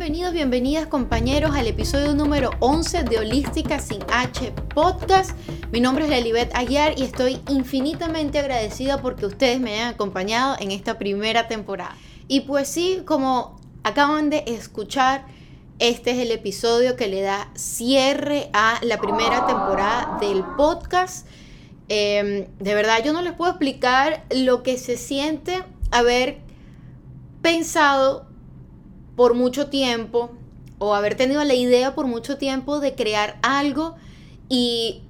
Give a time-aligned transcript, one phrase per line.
[0.00, 5.32] Bienvenidos, bienvenidas compañeros al episodio número 11 de Holística sin H Podcast.
[5.72, 10.70] Mi nombre es Lelibet Aguiar y estoy infinitamente agradecida porque ustedes me hayan acompañado en
[10.70, 11.94] esta primera temporada.
[12.28, 15.26] Y pues sí, como acaban de escuchar,
[15.78, 21.26] este es el episodio que le da cierre a la primera temporada del podcast.
[21.90, 26.38] Em, de verdad, yo no les puedo explicar lo que se siente haber
[27.42, 28.29] pensado
[29.20, 30.30] por mucho tiempo
[30.78, 33.96] o haber tenido la idea por mucho tiempo de crear algo
[34.48, 35.02] y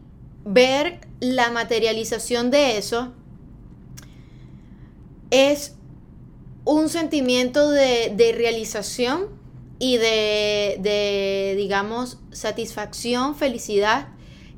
[0.44, 3.12] ver la materialización de eso
[5.30, 5.76] es
[6.64, 9.28] un sentimiento de, realización
[9.78, 14.08] y de, de, digamos, satisfacción, felicidad,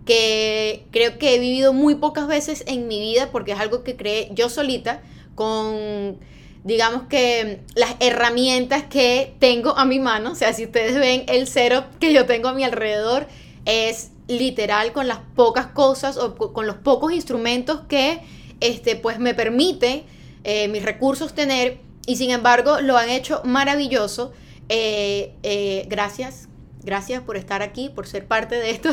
[0.07, 3.97] que creo que he vivido muy pocas veces en mi vida porque es algo que
[3.97, 5.03] creé yo solita
[5.35, 6.21] con
[6.65, 11.47] digamos que las herramientas que tengo a mi mano, o sea, si ustedes ven el
[11.47, 13.27] setup que yo tengo a mi alrededor,
[13.65, 18.21] es literal con las pocas cosas o con los pocos instrumentos que
[18.61, 20.05] este, pues me permite
[20.45, 24.33] eh, mis recursos tener y sin embargo lo han hecho maravilloso.
[24.69, 26.49] Eh, eh, gracias,
[26.83, 28.91] gracias por estar aquí, por ser parte de esto.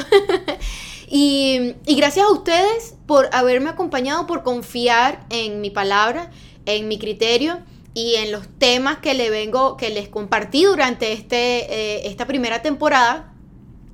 [1.07, 6.31] y, y gracias a ustedes por haberme acompañado, por confiar en mi palabra
[6.75, 7.59] en mi criterio
[7.93, 11.35] y en los temas que le vengo, que les compartí durante este,
[11.73, 13.33] eh, esta primera temporada.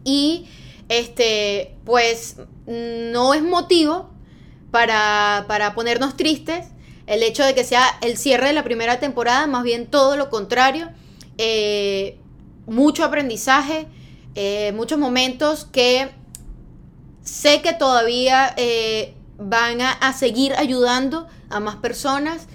[0.04, 0.46] Y
[0.90, 4.10] este, pues no es motivo
[4.72, 5.46] para,
[5.76, 6.68] ponernos tristes
[7.08, 10.30] el hecho de que sea el cierre de la primera temporada, más bien todo lo
[10.30, 10.90] contrario.
[11.38, 12.20] Eh,
[12.68, 13.88] mucho aprendizaje,
[14.34, 16.10] eh, muchos momentos que
[17.24, 18.54] sé que todavía
[19.38, 22.48] van a, seguir ayudando a más personas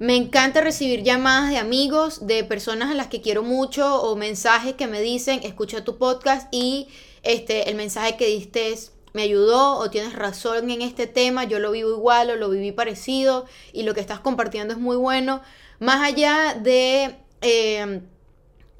[0.00, 4.74] me encanta recibir llamadas de amigos, de personas a las que quiero mucho o mensajes
[4.74, 6.88] que me dicen, escucha tu podcast y
[7.22, 8.74] este, el mensaje que diste
[9.12, 12.72] me ayudó o tienes razón en este tema, yo lo vivo igual o lo viví
[12.72, 13.44] parecido
[13.74, 15.42] y lo que estás compartiendo es muy bueno.
[15.78, 17.16] Más allá de...
[17.42, 18.00] Eh,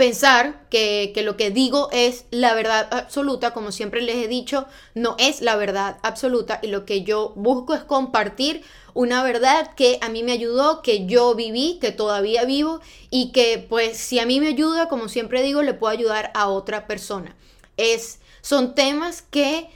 [0.00, 5.14] pensar que, lo que digo es la verdad absoluta, como siempre les he dicho, no
[5.18, 8.62] es la verdad absoluta y lo que yo busco es compartir
[8.94, 12.80] una verdad que a mí me ayudó, que yo viví, que todavía vivo
[13.10, 16.48] y que pues si a mí me ayuda, como siempre digo, le puedo ayudar a
[16.48, 17.36] otra persona.
[17.76, 19.68] Es, son temas que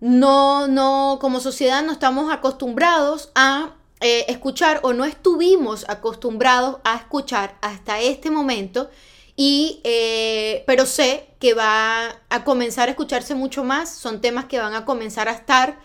[0.00, 6.96] no, no, como sociedad no estamos acostumbrados a eh, escuchar o no estuvimos acostumbrados a
[6.96, 8.90] escuchar hasta este momento
[9.36, 14.58] y, eh, pero sé que va a comenzar a escucharse mucho más, son temas que
[14.58, 15.78] van a comenzar a estar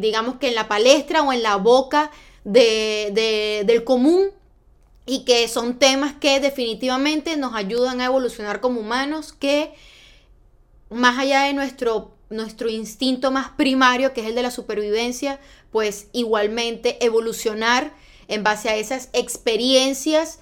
[0.00, 2.10] digamos que en la palestra o en la boca
[2.44, 4.30] de, del común
[5.04, 9.72] y que son temas que definitivamente nos ayudan a evolucionar como humanos, que
[10.88, 15.40] más allá de nuestro, nuestro instinto más primario, que es el de la supervivencia,
[15.72, 17.92] pues igualmente evolucionar
[18.28, 20.38] en base a esas experiencias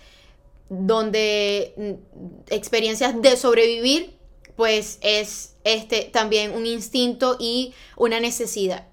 [0.68, 4.14] donde mm, experiencias de sobrevivir,
[4.56, 8.86] pues es este también un instinto y una necesidad.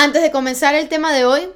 [0.00, 1.48] Antes de comenzar el tema de hoy,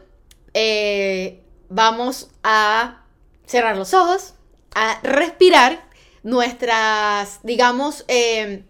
[0.52, 3.04] eh, vamos a
[3.46, 4.34] cerrar los ojos,
[4.74, 5.88] a respirar
[6.24, 8.64] nuestras, digamos, eh,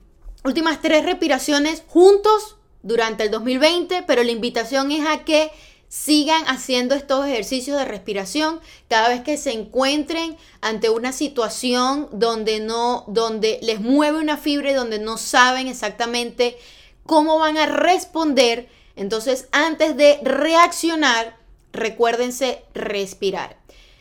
[0.44, 5.50] últimas tres respiraciones juntos durante el 2020, pero la invitación es a que
[5.88, 8.60] sigan haciendo estos ejercicios de respiración
[8.90, 14.70] cada vez que se encuentren ante una situación donde no donde les mueve una fibra
[14.70, 16.58] y donde no saben exactamente
[17.06, 21.36] cómo van a responder entonces antes de reaccionar
[21.72, 23.56] recuérdense respirar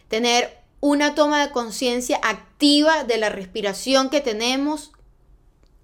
[0.07, 4.91] tener una toma de conciencia activa de la respiración que tenemos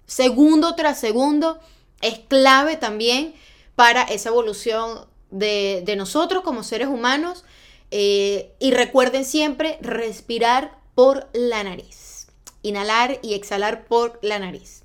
[0.06, 1.58] segundo tras segundo
[2.00, 3.34] es clave también
[3.74, 7.44] para esa evolución de, nosotros como seres humanos.
[7.90, 12.26] Eh, y recuerden siempre respirar por la nariz.
[12.62, 14.82] Inhalar y exhalar por la nariz.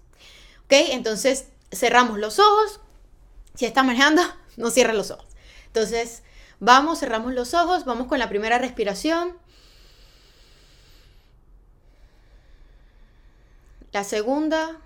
[0.65, 0.73] ¿Ok?
[0.91, 2.79] Entonces cerramos los ojos.
[3.55, 4.21] Si está manejando,
[4.57, 5.27] no cierren los ojos.
[5.67, 6.23] Entonces,
[6.59, 9.37] vamos, cerramos los ojos, vamos con la primera respiración.
[13.91, 14.79] La segunda.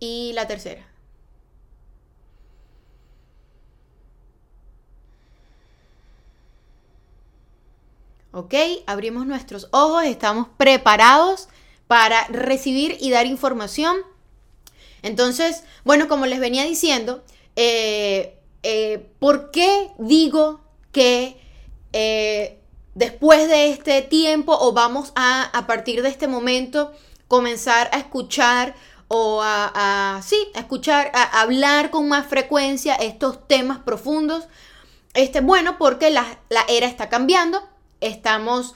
[0.00, 0.86] Y la tercera.
[8.32, 8.54] ¿Ok?
[8.86, 11.48] Abrimos nuestros ojos, estamos preparados
[11.88, 13.96] para recibir y dar información.
[15.02, 17.24] Entonces, bueno, como les venía diciendo,
[17.56, 20.60] eh, eh, ¿por qué digo
[20.92, 21.40] que
[21.92, 22.60] eh,
[22.94, 26.92] después de este tiempo o vamos a, a partir de este momento,
[27.26, 28.74] comenzar a escuchar
[29.08, 34.46] o a, sí, a escuchar, a hablar con más frecuencia estos temas profundos.
[35.14, 36.26] Este, bueno, porque la,
[36.68, 37.66] era está cambiando,
[38.00, 38.74] estamos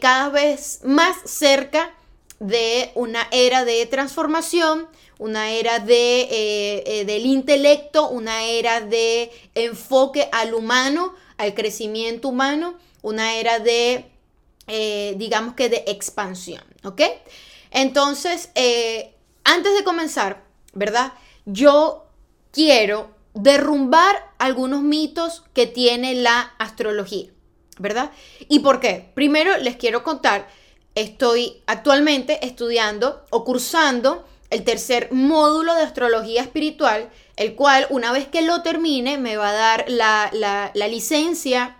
[0.00, 1.94] cada vez más cerca
[2.40, 4.88] de una era de transformación,
[5.18, 12.28] una era de, eh, eh, del intelecto, una era de enfoque al humano, al crecimiento
[12.28, 14.06] humano, una era de,
[15.16, 17.02] digamos que de expansión, ¿ok?
[17.70, 18.50] Entonces,
[19.44, 20.44] antes de comenzar,
[20.74, 21.12] ¿verdad?
[21.46, 22.06] Yo
[22.52, 27.30] quiero derrumbar algunos mitos que tiene la astrología,
[27.78, 28.10] ¿verdad?
[28.48, 29.10] ¿Y por qué?
[29.14, 30.48] Primero les quiero contar,
[30.94, 38.26] estoy actualmente estudiando o cursando el tercer módulo de astrología espiritual, el cual una vez
[38.26, 41.76] que lo termine me va a dar la, licencia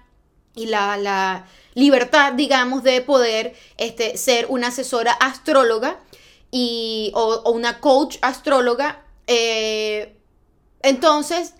[0.54, 6.00] y la, libertad, digamos, de poder este, ser una asesora astróloga
[6.50, 9.04] y, o, una coach astróloga.
[9.26, 10.16] Eh,
[10.82, 11.54] entonces,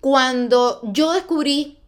[0.00, 1.78] cuando yo descubrí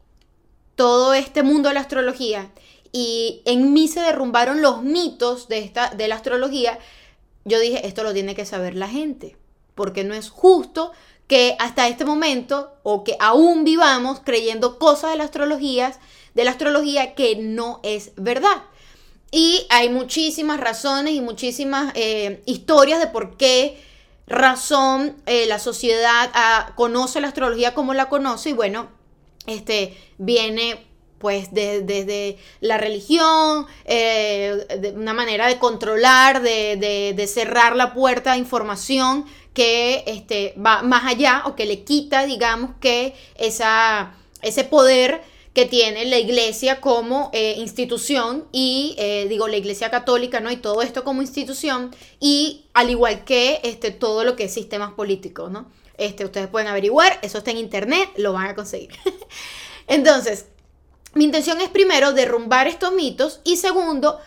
[0.77, 2.51] todo este mundo de la astrología
[2.93, 6.79] y en mí se derrumbaron los mitos de, esta, de la astrología,
[7.45, 9.37] yo dije, esto lo tiene que saber la gente,
[9.75, 10.93] porque no es justo
[11.27, 15.99] que hasta este momento o que aún vivamos creyendo cosas de la astrología,
[16.35, 18.65] de la astrología que no es verdad.
[19.31, 23.83] Y hay muchísimas razones y muchísimas eh, historias de por qué
[24.27, 28.89] razón eh, la sociedad ah, conoce la astrología como la conoce y bueno,
[29.47, 30.87] este viene
[31.23, 38.33] pues desde la religión, eh, de una manera de controlar, de, de, cerrar la puerta
[38.33, 39.25] a información
[39.55, 45.23] que este, va más allá o que le quita, digamos, que esa, ese poder
[45.55, 50.51] que tiene la iglesia como eh, institución y eh, digo la iglesia católica, ¿no?
[50.51, 54.93] Y todo esto como institución y al igual que este, todo lo que es sistemas
[54.95, 55.71] políticos, ¿no?
[55.99, 58.91] Este, ustedes pueden averiguar, eso está en internet, lo van a conseguir.
[59.87, 60.47] Entonces,
[61.15, 64.21] mi intención es primero derrumbar estos mitos y segundo,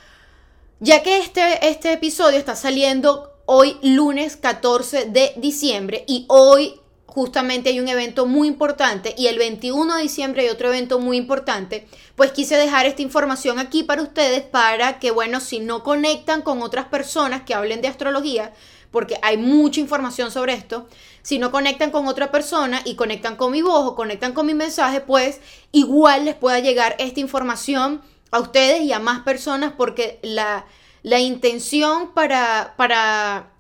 [0.80, 6.80] ya que este, este episodio está saliendo hoy lunes 14 de diciembre y hoy
[7.16, 11.16] justamente hay un evento muy importante y el 21 de diciembre hay otro evento muy
[11.16, 16.42] importante, pues quise dejar esta información aquí para ustedes para que, bueno, si no conectan
[16.42, 18.54] con otras personas que hablen de astrología,
[18.96, 20.88] porque hay mucha información sobre esto,
[21.22, 24.54] si no conectan con otra persona y conectan con mi voz o conectan con mi
[24.54, 25.42] mensaje, pues
[25.74, 28.02] igual les pueda llegar esta información
[28.32, 30.66] a ustedes y a más personas porque la,
[31.04, 33.52] la intención para, para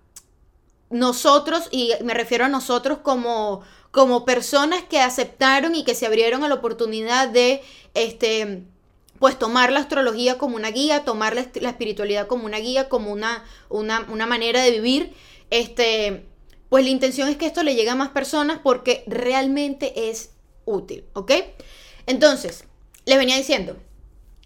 [0.90, 3.62] nosotros, y me refiero a nosotros como,
[3.92, 7.62] como personas que aceptaron y que se abrieron a la oportunidad de,
[7.94, 8.64] este,
[9.20, 13.46] pues tomar la astrología como una guía, tomar la, espiritualidad como una guía, como una,
[13.70, 15.14] una, una, manera de vivir,
[15.50, 16.26] este,
[16.70, 20.32] pues la intención es que esto le llegue a más personas porque realmente es
[20.66, 21.32] útil, ¿ok?
[22.08, 22.66] Entonces,
[23.06, 23.78] les venía diciendo,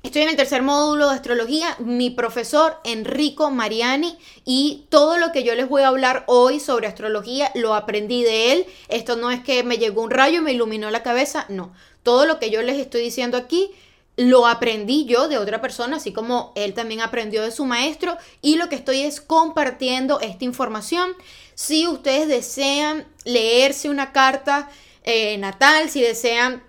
[0.01, 5.43] Estoy en el tercer módulo de astrología, mi profesor Enrico Mariani y todo lo que
[5.43, 8.65] yo les voy a hablar hoy sobre astrología lo aprendí de él.
[8.87, 11.73] Esto no es que me llegó un rayo y me iluminó la cabeza, no.
[12.01, 13.71] Todo lo que yo les estoy diciendo aquí
[14.19, 18.57] lo aprendí yo de otra persona, así como él también aprendió de su maestro y
[18.57, 21.11] lo que estoy es compartiendo esta información.
[21.55, 24.69] Si ustedes desean leerse una carta
[25.03, 26.63] eh, natal, si desean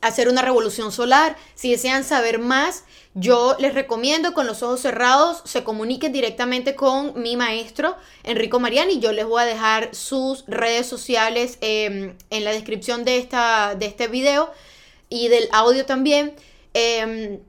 [0.00, 1.36] hacer una revolución solar.
[1.54, 7.20] Si desean saber más, yo les recomiendo con los ojos cerrados se comuniquen directamente con
[7.20, 9.00] mi maestro Enrico Mariani.
[9.00, 13.86] Yo les voy a dejar sus redes sociales em, en la descripción de, esta, de
[13.86, 14.50] este video
[15.08, 16.34] y del audio también.
[16.74, 17.40] Em,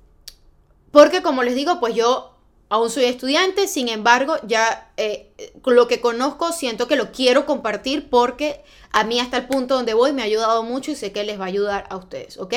[0.92, 2.32] porque como les digo, pues yo
[2.72, 5.34] Aún soy estudiante, sin embargo, ya eh,
[5.66, 8.64] lo que conozco siento que lo quiero compartir porque
[8.94, 11.38] a mí hasta el punto donde voy me ha ayudado mucho y sé que les
[11.38, 12.54] va a ayudar a ustedes, ¿ok?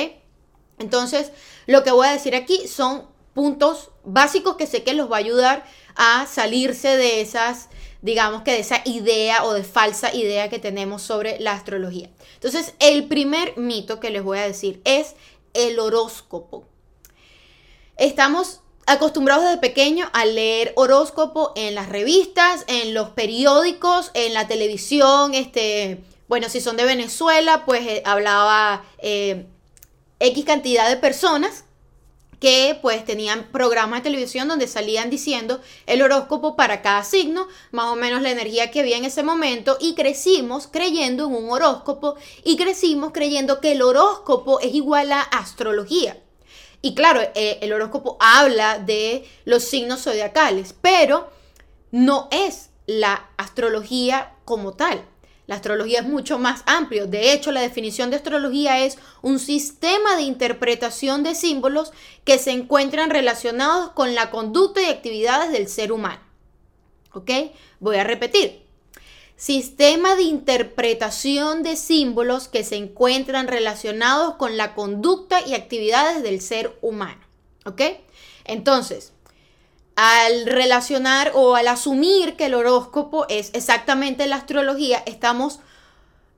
[0.78, 1.32] Entonces,
[1.66, 5.18] lo que voy a decir aquí son puntos básicos que sé que los va a
[5.18, 5.64] ayudar
[5.96, 7.68] a salirse de esas,
[8.00, 12.08] digamos que de esa idea o de falsa idea que tenemos sobre la astrología.
[12.34, 15.16] Entonces, el primer mito que les voy a decir es
[15.54, 16.64] el horóscopo.
[17.96, 24.46] Estamos acostumbrados desde pequeño a leer horóscopo en las revistas, en los periódicos, en la
[24.46, 29.46] televisión, este, bueno, si son de Venezuela, pues eh, hablaba eh,
[30.20, 31.63] X cantidad de personas
[32.44, 37.86] que pues tenían programas de televisión donde salían diciendo el horóscopo para cada signo, más
[37.86, 42.16] o menos la energía que había en ese momento y crecimos creyendo en un horóscopo
[42.44, 46.18] y crecimos creyendo que el horóscopo es igual a astrología.
[46.82, 51.30] Y claro, eh, el horóscopo habla de los signos zodiacales, pero
[51.92, 55.02] no es la astrología como tal.
[55.46, 57.06] La astrología es mucho más amplio.
[57.06, 61.92] De hecho, la definición de astrología es un sistema de interpretación de símbolos
[62.24, 66.20] que se encuentran relacionados con la conducta y actividades del ser humano.
[67.12, 67.30] ¿Ok?
[67.80, 68.64] Voy a repetir.
[69.36, 76.40] Sistema de interpretación de símbolos que se encuentran relacionados con la conducta y actividades del
[76.40, 77.20] ser humano.
[77.66, 77.82] ¿Ok?
[78.44, 79.13] Entonces,
[79.96, 85.60] al relacionar o al asumir que el horóscopo es exactamente la astrología, estamos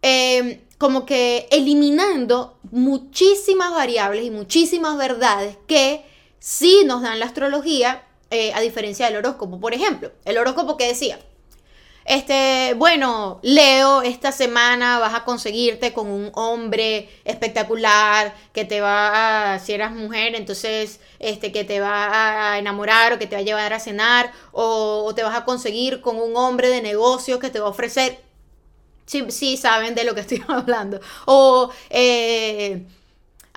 [0.02, 6.04] eh, como que eliminando muchísimas variables y muchísimas verdades que
[6.38, 9.60] sí nos dan la astrología, eh, a diferencia del horóscopo.
[9.60, 11.18] Por ejemplo, el horóscopo que decía,
[12.06, 19.54] este, bueno, Leo, esta semana vas a conseguirte con un hombre espectacular que te va
[19.54, 23.40] a, si eras mujer, entonces, este, que te va a enamorar o que te va
[23.40, 27.50] a llevar a cenar, o, te vas a conseguir con un hombre de negocio que
[27.50, 28.20] te va a ofrecer.
[29.06, 31.00] Sí, sí saben de lo que estoy hablando.
[31.26, 32.86] O, eh,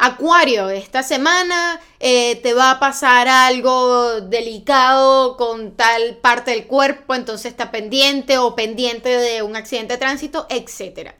[0.01, 7.15] Acuario, esta semana eh, te va a pasar algo delicado con tal parte del cuerpo,
[7.15, 11.15] entonces está pendiente o pendiente de un accidente de tránsito, etc.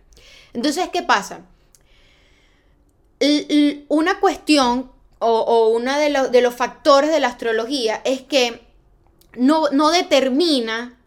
[0.53, 1.41] Entonces, ¿qué pasa?
[3.89, 8.65] una cuestión o, uno de, de, los factores de la astrología es que
[9.35, 10.97] no, no determina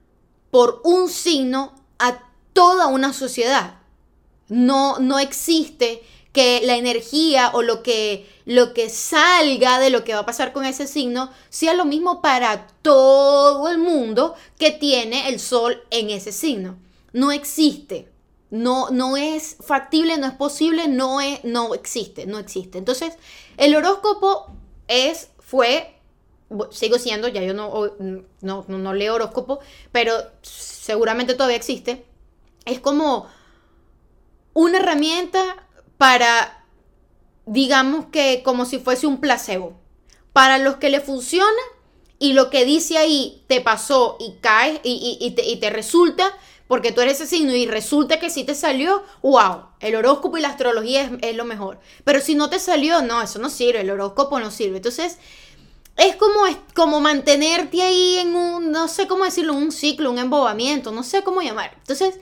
[0.50, 2.18] por un signo a
[2.52, 3.76] toda una sociedad.
[4.48, 6.02] No, no existe
[6.32, 10.52] que la energía o lo que, lo que salga de lo que va a pasar
[10.52, 16.10] con ese signo sea lo mismo para todo el mundo que tiene el sol en
[16.10, 16.78] ese signo.
[17.12, 18.08] No existe.
[18.50, 22.76] No, no es factible, no es posible, no, es, no existe, no existe.
[22.76, 23.14] Entonces,
[23.56, 24.54] el horóscopo
[24.88, 25.98] es, fue,
[26.70, 27.92] sigo siendo, ya yo no,
[28.42, 29.60] no, no leo horóscopo,
[29.90, 30.12] pero
[30.42, 32.04] seguramente todavía existe.
[32.66, 33.26] Es como
[34.52, 35.66] una herramienta
[36.02, 36.64] para,
[37.46, 39.78] digamos que como si fuese un placebo.
[40.32, 41.62] Para los que le funciona
[42.18, 45.30] y lo que dice ahí te pasó y cae y,
[45.60, 49.94] te, resulta, porque tú eres ese signo y resulta que sí te salió, wow, el
[49.94, 51.78] horóscopo y la astrología es, lo mejor.
[52.02, 54.78] Pero si no te salió, no, eso no sirve, el horóscopo no sirve.
[54.78, 55.18] Entonces,
[55.96, 60.18] es como, es como mantenerte ahí en un, no sé cómo decirlo, un ciclo, un
[60.18, 61.76] embobamiento, no sé cómo llamar.
[61.78, 62.18] Entonces,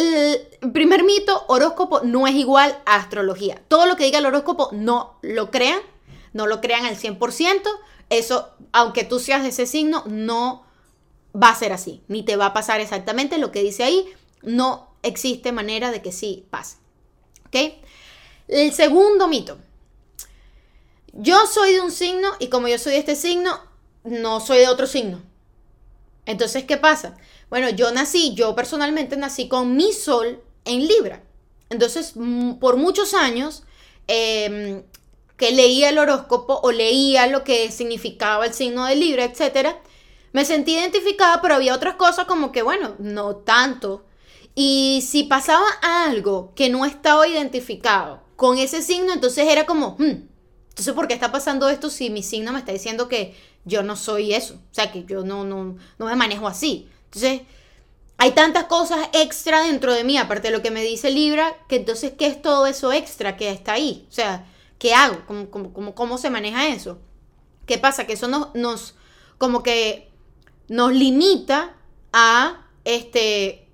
[0.00, 3.60] el primer mito, horóscopo no es igual a astrología.
[3.68, 5.80] Todo lo que diga el horóscopo no lo crean,
[6.32, 7.62] no lo crean al 100%.
[8.08, 10.64] Eso, aunque tú seas de ese signo, no
[11.34, 14.08] va a ser así, ni te va a pasar exactamente lo que dice ahí.
[14.42, 16.76] No existe manera de que sí pase.
[17.46, 17.74] ¿Ok?
[18.48, 19.58] El segundo mito.
[21.12, 23.60] Yo soy de un signo y como yo soy de este signo,
[24.04, 25.20] no soy de otro signo.
[26.26, 27.16] Entonces, ¿qué pasa?
[27.50, 31.22] Bueno, yo nací, yo personalmente nací con mi sol en Libra.
[31.68, 32.14] Entonces,
[32.60, 33.64] por muchos años
[34.06, 34.82] em,
[35.36, 39.76] que leía el horóscopo o leía lo que significaba el signo de Libra, etc.,
[40.32, 44.04] me sentí identificada, pero había otras cosas como que, bueno, no tanto.
[44.54, 50.28] Y si pasaba algo que no estaba identificado con ese signo, entonces era como, hmm,
[50.68, 53.96] entonces, ¿por qué está pasando esto si mi signo me está diciendo que yo no
[53.96, 54.54] soy eso?
[54.54, 56.88] O sea, que yo no, no, no me manejo así.
[57.12, 57.42] Entonces,
[58.18, 61.76] hay tantas cosas extra dentro de mí, aparte de lo que me dice Libra, que
[61.76, 64.06] entonces, ¿qué es todo eso extra que está ahí?
[64.08, 64.46] O sea,
[64.78, 65.22] ¿qué hago?
[65.26, 67.00] ¿Cómo, cómo, se maneja eso?
[67.66, 68.06] ¿Qué pasa?
[68.06, 68.94] Que eso nos, nos
[69.38, 70.10] como que
[70.68, 71.74] nos limita
[72.12, 73.66] a, este,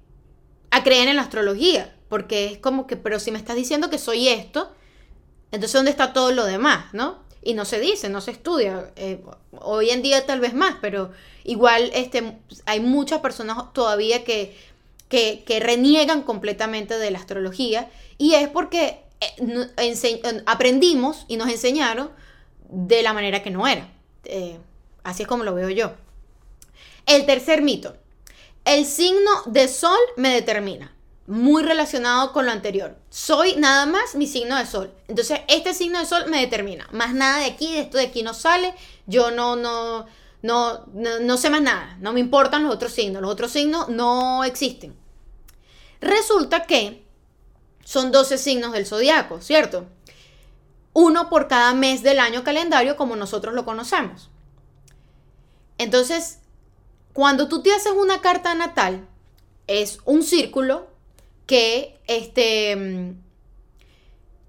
[0.71, 1.97] a creer en la astrología.
[2.09, 4.73] Porque es como que, pero si me estás diciendo que soy esto,
[5.51, 7.26] entonces ¿dónde está todo lo demás, no?
[7.47, 8.91] Y no se dice, no se estudia.
[8.97, 9.21] Eh,
[9.61, 11.13] hoy en día tal vez más, pero
[11.45, 14.57] igual este, hay muchas personas todavía que,
[15.09, 17.89] que, reniegan completamente de la astrología
[18.19, 22.11] y es porque eh, aprendimos y nos enseñaron
[22.69, 23.89] de la manera que no era.
[24.25, 24.59] Eh,
[25.05, 25.93] así es como lo veo yo.
[27.07, 27.97] El tercer mito.
[28.65, 30.96] El signo de sol me determina
[31.27, 32.97] muy relacionado con lo anterior.
[33.11, 34.93] Soy nada más mi signo de sol.
[35.09, 36.89] Entonces, este signo de sol me determina.
[36.93, 38.75] Más nada de aquí, de esto de aquí no sale.
[39.07, 40.07] Yo no, no,
[40.43, 41.97] no, no, sé más nada.
[42.01, 43.23] No me importan los otros signos.
[43.23, 44.97] Los otros signos no existen.
[46.01, 47.05] Resulta que
[47.85, 49.87] son 12 signos del zodiaco, ¿cierto?
[50.93, 54.31] Uno por cada mes del año calendario como nosotros lo conocemos.
[55.79, 56.39] Entonces,
[57.13, 59.09] cuando tú te haces una carta natal,
[59.67, 60.96] es un círculo
[61.47, 63.15] que este,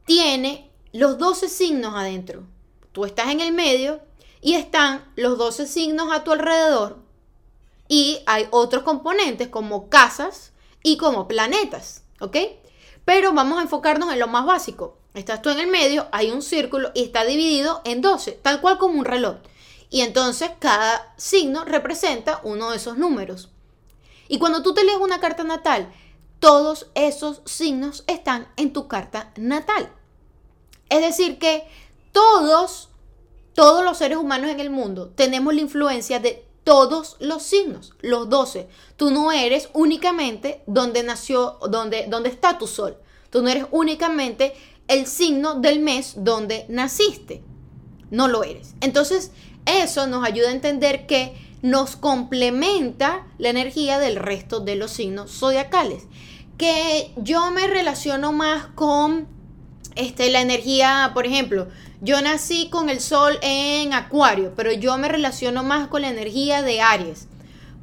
[0.05, 2.43] tiene los 12 signos adentro.
[2.91, 4.01] tú estás en el medio
[4.41, 7.07] y están los 12 signos a tu alrededor
[7.87, 10.51] y hay otros componentes como casas
[10.83, 12.37] y como planetas, ¿ok?
[13.05, 14.97] Pero vamos a enfocarnos en lo más básico.
[15.13, 18.77] Estás tú en el medio, hay un círculo y está dividido en 12, tal cual
[18.77, 19.37] como un reloj.
[19.89, 23.49] Y entonces cada signo representa uno de esos números.
[24.27, 25.91] Y cuando tú te lees una carta natal,
[26.39, 29.91] todos esos signos están en tu carta natal.
[30.89, 31.63] Es decir, que
[32.11, 32.89] todos,
[33.53, 38.29] todos los seres humanos en el mundo tenemos la influencia de todos los signos, los
[38.29, 38.67] 12.
[38.97, 42.97] Tú no eres únicamente donde nació, donde, donde está tu sol.
[43.29, 44.53] Tú no eres únicamente
[44.87, 47.41] el signo del mes donde naciste.
[48.09, 48.75] No lo eres.
[48.81, 49.31] Entonces,
[49.65, 55.31] eso nos ayuda a entender que nos complementa la energía del resto de los signos
[55.31, 56.03] zodiacales.
[56.57, 59.27] Que yo me relaciono más con
[59.95, 61.67] este, la energía, por ejemplo,
[62.01, 66.61] yo nací con el sol en Acuario, pero yo me relaciono más con la energía
[66.61, 67.27] de Aries.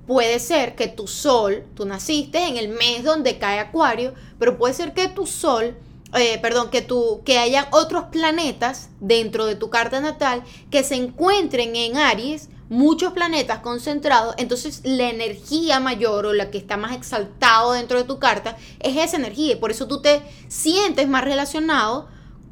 [0.06, 4.74] Puede ser que tu sol, tú naciste en el mes donde cae Acuario, pero puede
[4.74, 5.76] ser que tu sol,
[6.14, 10.94] eh, perdón, que, tu, que haya otros planetas dentro de tu carta natal que se
[10.94, 16.96] encuentren en Aries, muchos planetas concentrados, entonces la energía mayor o la que está más
[16.96, 21.24] exaltado dentro de tu carta es esa energía y por eso tú te sientes más
[21.24, 22.08] relacionado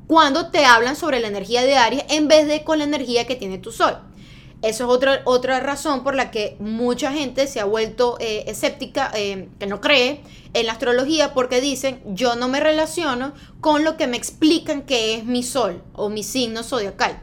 [0.06, 3.36] cuando te hablan sobre la energía de Aries en vez de con la energía que
[3.36, 3.98] tiene tu Sol.
[4.62, 9.10] Eso es otra, otra razón por la que mucha gente se ha vuelto eh, escéptica,
[9.14, 10.20] eh, que no cree
[10.54, 15.16] en la astrología, porque dicen, yo no me relaciono con lo que me explican que
[15.16, 17.20] es mi sol o mi signo zodiacal.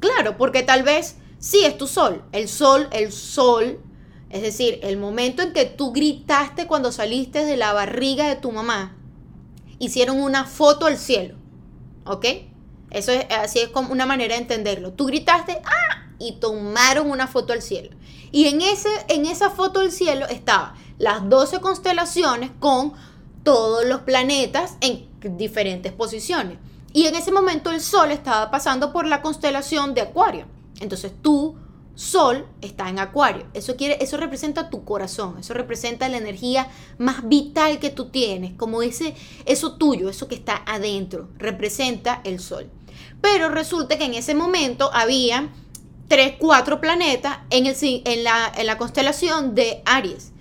[0.00, 2.22] Claro, porque tal vez sí es tu sol.
[2.30, 3.80] El sol, el sol,
[4.28, 8.52] es decir, el momento en que tú gritaste cuando saliste de la barriga de tu
[8.52, 8.96] mamá,
[9.80, 11.34] hicieron una foto al cielo.
[12.04, 12.26] ¿Ok?
[12.90, 14.92] Eso es, así es como una manera de entenderlo.
[14.92, 16.12] Tú gritaste, ¡ah!
[16.18, 17.90] Y tomaron una foto al cielo.
[18.30, 22.92] Y en, ese, en esa foto del cielo estaban las 12 constelaciones con
[23.42, 26.58] todos los planetas en diferentes posiciones.
[26.92, 30.46] Y en ese momento el Sol estaba pasando por la constelación de Acuario.
[30.80, 31.56] Entonces tú
[32.00, 33.46] Sol está en Acuario.
[33.52, 38.54] Eso quiere, eso representa tu corazón, eso representa la energía más vital que tú tienes,
[38.54, 42.70] como ese, eso tuyo, eso que está adentro, representa el Sol.
[43.20, 45.50] Pero resulta que en ese momento había
[46.08, 50.32] tres, cuatro planetas en, el, en, la, en la constelación de Aries.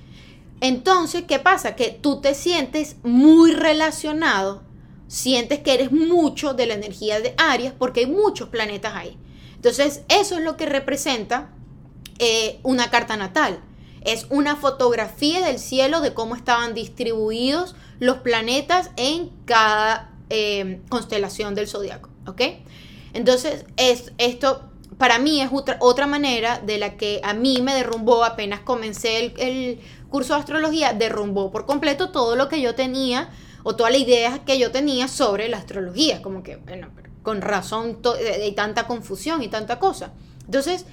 [0.62, 1.76] Entonces, ¿qué pasa?
[1.76, 4.63] Que tú te sientes muy relacionado,
[5.08, 9.18] sientes que eres mucho de la energía de Aries porque hay muchos planetas ahí.
[9.60, 11.50] Entonces, eso es lo que representa
[12.17, 13.60] eh, una carta natal.
[14.06, 21.56] Es una fotografía del cielo de cómo estaban distribuidos los planetas en cada eh, constelación
[21.56, 22.10] del zodiaco.
[22.26, 22.41] ¿Ok?
[23.13, 27.74] Entonces, es, esto para mí es otra, otra manera de la que a mí me
[27.74, 33.30] derrumbó apenas comencé el, curso de astrología, derrumbó por completo todo lo que yo tenía
[33.63, 36.22] o toda la idea que yo tenía sobre la astrología.
[36.22, 36.89] Como que, bueno,
[37.23, 40.13] con razón hay tanta confusión y tanta cosa.
[40.45, 40.86] Entonces,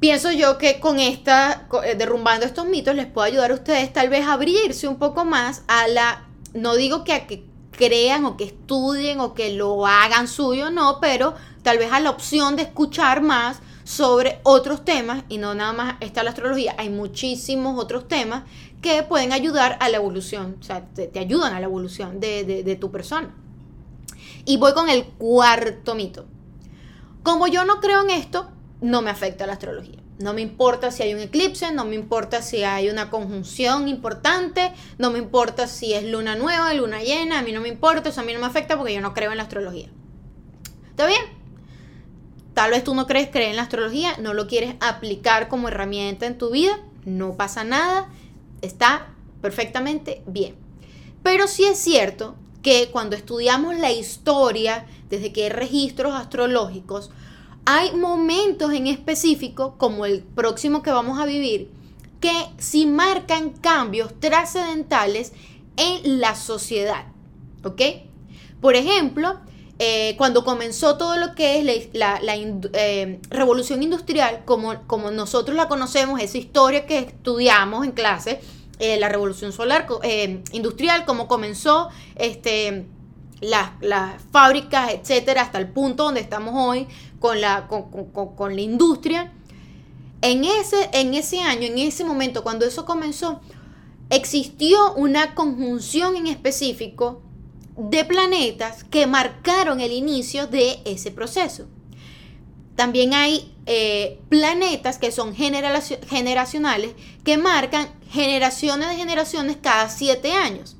[0.00, 4.08] pienso yo que con esta, eh, derrumbando estos mitos, les puedo ayudar a ustedes tal
[4.08, 8.36] vez a abrirse un poco más a la, no digo que a que crean o
[8.36, 12.62] que estudien o que lo hagan suyo, no, pero tal vez a la opción de
[12.62, 18.08] escuchar más sobre otros temas y no nada más está la astrología, hay muchísimos otros
[18.08, 18.44] temas
[18.82, 22.90] que pueden ayudar a la evolución, o sea, te, ayudan a la evolución de tu
[22.90, 23.34] persona.
[24.50, 26.26] Y voy con el cuarto mito.
[27.22, 30.00] Como yo no creo en esto, no me afecta la astrología.
[30.18, 34.72] No me importa si hay un eclipse, no me importa si hay una conjunción importante,
[34.98, 38.22] no me importa si es luna nueva, luna llena, a mí no me importa, eso
[38.22, 39.88] a mí no me afecta porque yo no creo en la astrología.
[40.88, 41.22] ¿Está bien?
[42.52, 46.26] Tal vez tú no crees creer en la astrología, no lo quieres aplicar como herramienta
[46.26, 48.08] en tu vida, no pasa nada,
[48.62, 50.56] está perfectamente bien.
[51.22, 57.10] Pero sí es cierto que cuando estudiamos la historia, desde que hay registros astrológicos,
[57.64, 61.70] hay momentos en específico, como el próximo que vamos a vivir,
[62.20, 65.32] que sí marcan cambios trascendentales
[65.76, 67.06] en la sociedad.
[67.64, 67.80] ¿Ok?
[68.60, 69.40] Por ejemplo,
[69.78, 72.20] eh, cuando comenzó todo lo que es la,
[72.74, 78.40] eh, revolución industrial, como, como nosotros la conocemos, esa historia que estudiamos en clase,
[78.80, 79.86] eh, la revolución solar
[80.52, 82.86] industrial, cómo comenzó, este,
[83.40, 86.86] las, fábricas, etcétera, hasta el punto donde estamos hoy
[87.18, 89.32] con la, con, la industria.
[90.22, 93.40] En ese, en ese año, en ese momento, cuando eso comenzó,
[94.10, 97.22] existió una conjunción en específico
[97.76, 101.66] de planetas que marcaron el inicio de ese proceso.
[102.76, 110.76] también hay eh, planetas que son generacionales que marcan generaciones de generaciones cada siete años.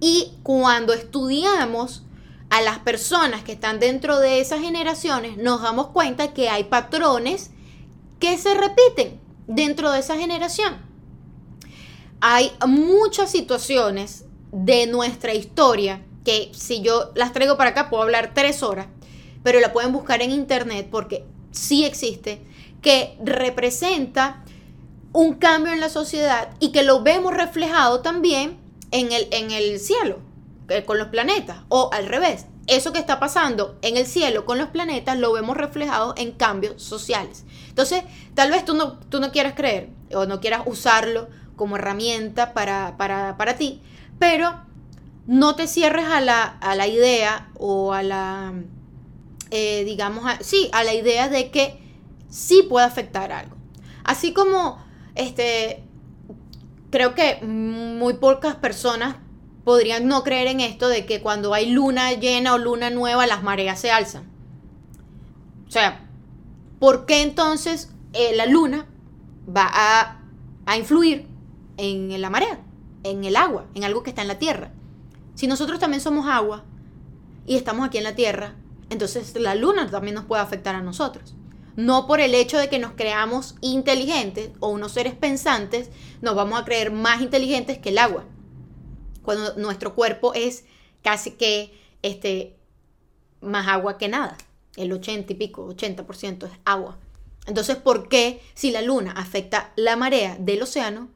[0.00, 2.04] Y cuando estudiamos
[2.48, 7.50] a las personas que están dentro de esas generaciones, nos damos cuenta que hay patrones
[8.18, 10.78] que se repiten dentro de esa generación.
[12.20, 18.32] Hay muchas situaciones de nuestra historia que si yo las traigo para acá puedo hablar
[18.34, 18.86] tres horas,
[19.42, 22.42] pero la pueden buscar en internet porque sí existe,
[22.82, 24.44] que representa
[25.12, 28.58] un cambio en la sociedad y que lo vemos reflejado también
[28.90, 30.18] en el, en el cielo,
[30.86, 32.46] con los planetas, o al revés.
[32.66, 36.80] Eso que está pasando en el cielo con los planetas lo vemos reflejado en cambios
[36.82, 37.44] sociales.
[37.68, 42.52] Entonces, tal vez tú no, tú no quieras creer o no quieras usarlo como herramienta
[42.54, 43.82] para, para ti,
[44.18, 44.54] pero
[45.26, 48.52] no te cierres a la, a la idea o a la,
[49.50, 51.80] eh, digamos, sí, a la idea de que
[52.28, 53.56] sí puede afectar algo.
[54.04, 55.84] Así como, este,
[56.90, 59.16] creo que muy pocas personas
[59.64, 63.42] podrían no creer en esto de que cuando hay luna llena o luna nueva las
[63.42, 64.30] mareas se alzan.
[65.68, 66.08] O sea,
[66.78, 68.86] ¿por qué entonces eh, la luna
[69.46, 70.22] va a,
[70.66, 71.26] a influir
[71.76, 72.60] en la marea,
[73.04, 74.72] en el agua, en algo que está en la tierra?
[75.40, 76.64] Si nosotros también somos agua
[77.46, 78.56] y estamos aquí en la Tierra,
[78.90, 81.34] entonces la luna también nos puede afectar a nosotros.
[81.80, 85.88] No por el hecho de que nos creamos inteligentes o unos seres pensantes,
[86.20, 88.26] nos vamos a creer más inteligentes que el agua.
[89.22, 90.64] Cuando nuestro cuerpo es
[91.02, 92.58] casi que este,
[93.40, 94.36] más agua que nada.
[94.76, 96.98] El 80 y pico, 80% es agua.
[97.46, 101.08] Entonces, ¿por qué si la luna afecta la marea del océano,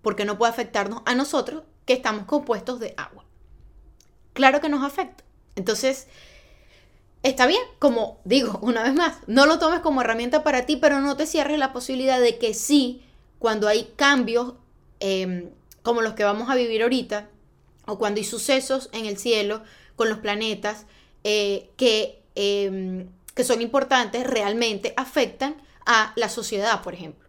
[0.00, 3.24] por qué no puede afectarnos a nosotros que estamos compuestos de agua?
[4.32, 5.24] claro que nos afecta.
[5.56, 6.06] Entonces,
[7.22, 11.00] está bien, como digo una vez más, no lo tomes como herramienta para ti, pero
[11.00, 13.02] no te cierres la posibilidad de que sí,
[13.38, 14.54] cuando hay cambios
[15.00, 15.50] em,
[15.82, 17.28] como los que vamos a vivir ahorita,
[17.86, 19.62] o cuando hay sucesos en el cielo
[19.96, 20.86] con los planetas
[21.24, 27.28] eh, que, em, que son importantes, realmente afectan a la sociedad, por ejemplo.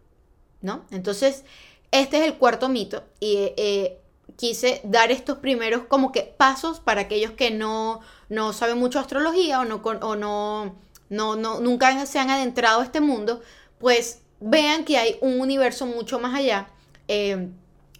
[0.60, 0.86] ¿No?
[0.90, 1.44] Entonces,
[1.90, 3.98] este es el cuarto mito y eh,
[4.36, 9.60] quise dar estos primeros como que pasos para aquellos que no, no saben mucho astrología
[9.60, 10.76] o no, o no,
[11.08, 13.42] no, no, nunca se han adentrado a este mundo,
[13.78, 16.68] pues vean que hay un universo mucho más allá.
[17.08, 17.48] Eh,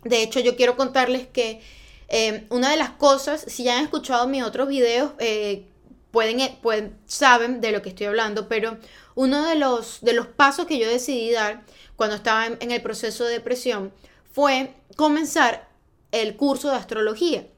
[0.05, 1.61] de hecho, yo quiero contarles que
[2.09, 5.67] eh, una de las cosas, si ya han escuchado mis otros videos, eh,
[6.11, 8.77] pueden, pueden, saben de lo que estoy hablando, pero
[9.15, 11.63] uno de los, de los pasos que yo decidí dar
[11.97, 13.93] cuando estaba en, en el proceso de depresión
[14.31, 15.69] fue comenzar
[16.14, 17.48] el curso de astrología.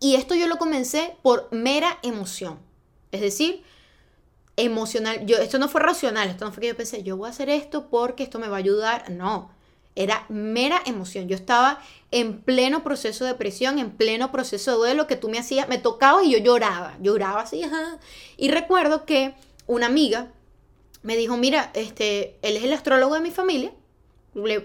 [0.00, 2.58] Y esto yo lo comencé por mera emoción.
[3.10, 3.62] Es decir,
[4.56, 5.26] emocional.
[5.26, 7.48] Yo, esto no fue racional, esto no fue que yo pensé, yo voy a hacer
[7.48, 9.10] esto porque esto me va a ayudar.
[9.10, 9.50] No,
[9.96, 11.26] era mera emoción.
[11.26, 11.80] Yo estaba
[12.12, 15.78] en pleno proceso de depresión, en pleno proceso de duelo que tú me hacías, me
[15.78, 17.62] tocaba y yo lloraba, lloraba así.
[18.36, 19.34] Y recuerdo que
[19.66, 20.30] una amiga
[21.02, 23.72] me dijo, mira, este, él es el astrólogo de mi familia,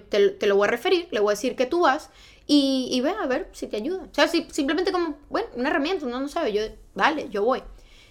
[0.10, 2.10] te, te, lo voy a referir, le voy a decir que tú vas
[2.46, 4.04] y, y ve a ver si te ayuda.
[4.04, 6.62] O sea, si, simplemente como, bueno, una herramienta, uno no sabe, yo,
[6.94, 7.64] vale, yo voy.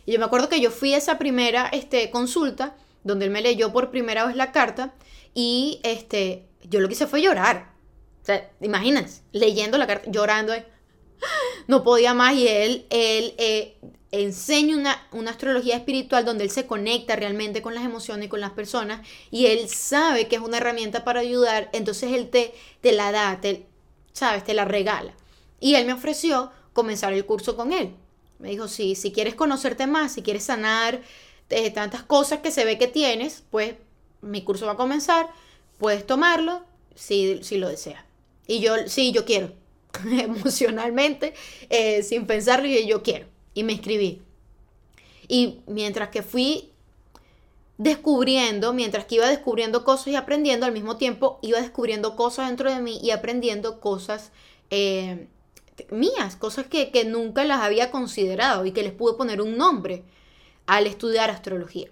[0.06, 3.42] Y yo me acuerdo que yo fui a esa primera este, consulta, donde él me
[3.42, 4.94] leyó por primera vez la carta,
[5.34, 7.72] y este, yo lo que hice fue llorar.
[8.22, 10.52] O sea, imagínense, leyendo la carta, llorando,
[11.66, 13.76] no podía más, y él, él eh,
[14.12, 18.40] enseña una, una, astrología espiritual donde él se conecta realmente con las emociones y con
[18.40, 22.92] las personas y él sabe que es una herramienta para ayudar, entonces él te, te
[22.92, 23.66] la da, te,
[24.12, 24.44] ¿sabes?
[24.44, 25.14] Te la regala.
[25.60, 27.94] Y él me ofreció comenzar el curso con él.
[28.38, 31.00] Me dijo, sí, si quieres conocerte más, si quieres sanar
[31.50, 33.74] eh, tantas cosas que se ve que tienes, pues
[34.20, 35.28] mi curso va a comenzar,
[35.78, 36.62] puedes tomarlo
[36.94, 38.02] si, si lo deseas.
[38.46, 39.52] Y yo, sí, yo quiero,
[40.10, 41.34] emocionalmente,
[41.70, 43.26] eh, sin pensarlo, y yo quiero.
[43.54, 44.22] Y me inscribí.
[45.28, 46.71] Y mientras que fui
[47.82, 52.72] descubriendo, mientras que iba descubriendo cosas y aprendiendo, al mismo tiempo iba descubriendo cosas dentro
[52.72, 54.30] de mí y aprendiendo cosas
[54.70, 55.26] eh,
[55.90, 60.04] mías, cosas que, nunca las había considerado y que les pude poner un nombre
[60.66, 61.88] al estudiar astrología.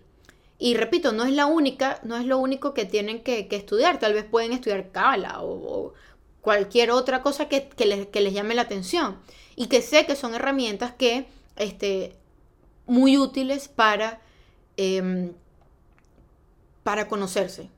[0.58, 3.98] Y repito, no es la única, no es lo único que tienen que, estudiar.
[3.98, 5.94] Tal vez pueden estudiar Kabbalah o,
[6.40, 9.18] cualquier otra cosa que, les, llame la atención.
[9.56, 11.26] Y que sé que son herramientas que,
[11.56, 12.14] este,
[12.86, 14.20] muy útiles para
[14.76, 15.32] em,
[16.82, 17.68] para conocerse,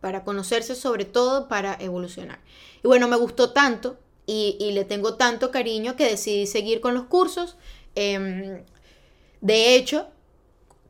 [0.00, 2.40] para conocerse sobre todo para evolucionar.
[2.82, 7.04] Y bueno, me gustó tanto y, le tengo tanto cariño que decidí seguir con los
[7.04, 7.56] cursos.
[7.94, 8.64] Em,
[9.40, 10.06] de hecho,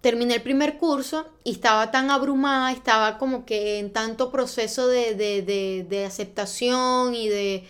[0.03, 6.05] terminé el primer curso y estaba tan abrumada, estaba como que en tanto proceso de,
[6.07, 7.65] aceptación y de,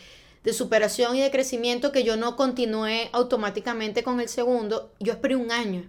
[0.53, 4.91] superación y de crecimiento que yo no continué automáticamente con el segundo.
[4.99, 5.89] Yo esperé un año.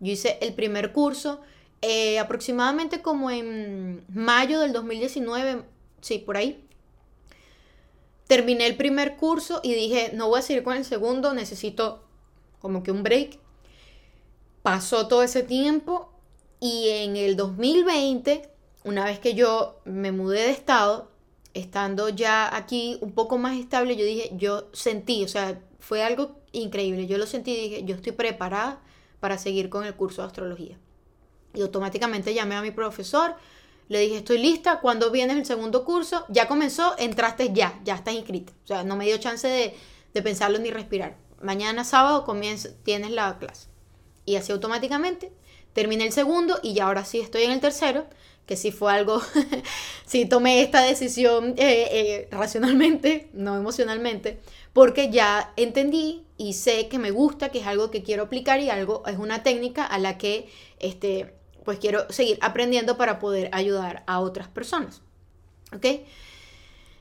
[0.00, 1.40] Yo hice el primer curso
[1.82, 5.62] eh, aproximadamente como en mayo del 2019,
[6.00, 6.62] sí, por ahí.
[8.26, 12.02] Terminé el primer curso y dije, no voy a seguir con el segundo, necesito
[12.58, 13.38] como que un break.
[14.62, 16.10] Pasó todo ese tiempo
[16.58, 18.50] y en el 2020,
[18.84, 21.10] una vez que yo me mudé de estado,
[21.54, 26.36] estando ya aquí un poco más estable, yo dije, yo sentí, o sea, fue algo
[26.52, 27.06] increíble.
[27.06, 28.82] Yo lo sentí y dije, yo estoy preparada
[29.20, 30.78] para seguir con el curso de astrología.
[31.56, 33.34] Y automáticamente llamé a mi profesor,
[33.88, 36.24] le dije, estoy lista, cuando vienes el segundo curso?
[36.28, 38.52] Ya comenzó, entraste ya, ya estás inscrita.
[38.64, 39.74] O sea, no me dio chance de,
[40.12, 41.16] de pensarlo ni respirar.
[41.40, 43.68] Mañana sábado comienza, tienes la clase.
[44.24, 45.32] Y así automáticamente
[45.72, 48.06] terminé el segundo y ya ahora sí estoy en el tercero,
[48.46, 49.20] que sí fue algo,
[50.06, 54.40] sí tomé esta decisión eh, eh, racionalmente, no emocionalmente,
[54.72, 58.70] porque ya entendí y sé que me gusta, que es algo que quiero aplicar y
[58.70, 61.34] algo es una técnica a la que este,
[61.66, 65.02] pues quiero seguir aprendiendo para poder ayudar a otras personas.
[65.74, 65.84] ¿Ok?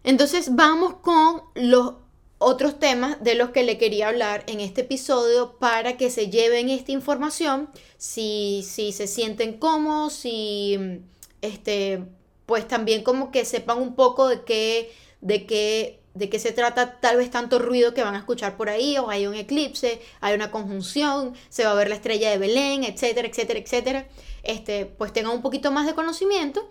[0.03, 1.93] Entonces vamos con los
[2.39, 6.69] otros temas de los que le quería hablar en este episodio para que se lleven
[6.69, 10.99] esta información, si, si se sienten cómodos, si
[11.41, 12.03] este,
[12.45, 16.99] pues también como que sepan un poco de qué, de qué, de qué se trata
[16.99, 20.33] tal vez tanto ruido que van a escuchar por ahí, o hay un eclipse, hay
[20.33, 24.07] una conjunción, se va a ver la estrella de Belén, etcétera, etcétera, etcétera.
[24.43, 26.67] Este, pues tengan un poquito más de conocimiento.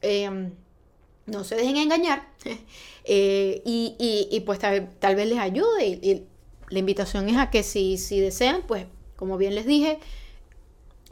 [0.00, 0.52] Em,
[1.26, 2.28] no se dejen engañar
[3.04, 6.26] eh, y, pues tal, vez les ayude y,
[6.70, 9.98] la invitación es a que si, si desean, pues como bien les dije,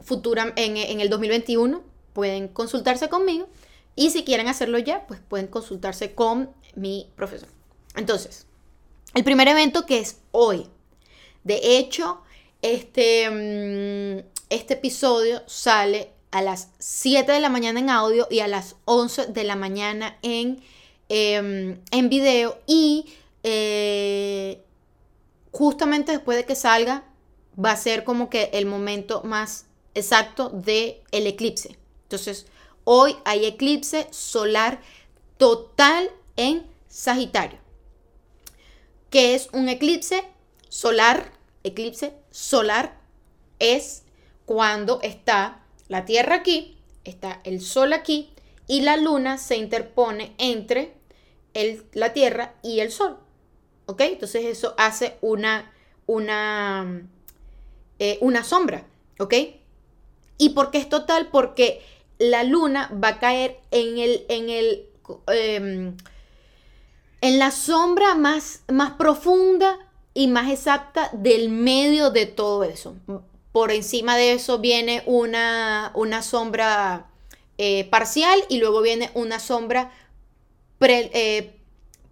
[0.01, 3.47] futura, en, en el 2021 pueden consultarse conmigo
[3.95, 7.49] y si quieren hacerlo ya, pues pueden consultarse con mi profesor.
[7.95, 8.45] Entonces,
[9.13, 10.67] el primer evento que es hoy.
[11.43, 12.21] De hecho,
[12.61, 18.47] este, mm, este episodio sale a las 7 de la mañana en audio y a
[18.47, 20.63] las 11 de la mañana en,
[21.09, 22.57] em, en video.
[22.65, 24.63] Y eh,
[25.51, 27.03] justamente después de que salga,
[27.63, 31.77] va a ser como que el momento más exacto del el eclipse.
[32.03, 32.47] Entonces,
[32.83, 34.81] hoy hay eclipse solar
[35.37, 37.62] total en Sagitario.
[39.13, 40.23] ¿Qué es un eclipse
[40.69, 41.33] solar?
[41.63, 42.97] Eclipse solar
[43.59, 44.01] es
[44.47, 48.31] cuando está la Tierra aquí, está el Sol aquí
[48.65, 50.95] y la Luna se interpone entre
[51.53, 53.19] el, la Tierra y el Sol.
[53.85, 54.01] ¿Ok?
[54.01, 55.71] Entonces eso hace una,
[56.07, 57.03] una,
[57.99, 58.87] eh, una sombra.
[59.19, 59.35] ¿Ok?
[60.39, 61.29] ¿Y por qué es total?
[61.29, 61.83] Porque
[62.17, 64.89] la Luna va a caer en el, en el,
[65.27, 65.97] em,
[67.23, 69.79] en la sombra más, más profunda
[70.13, 72.95] y más exacta del medio de todo eso
[73.53, 77.05] por encima de eso viene una, una sombra
[77.59, 79.91] eh, parcial y luego viene una sombra
[80.81, 81.53] eh,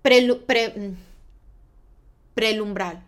[0.03, 0.93] mm,
[2.35, 3.03] prelumbral,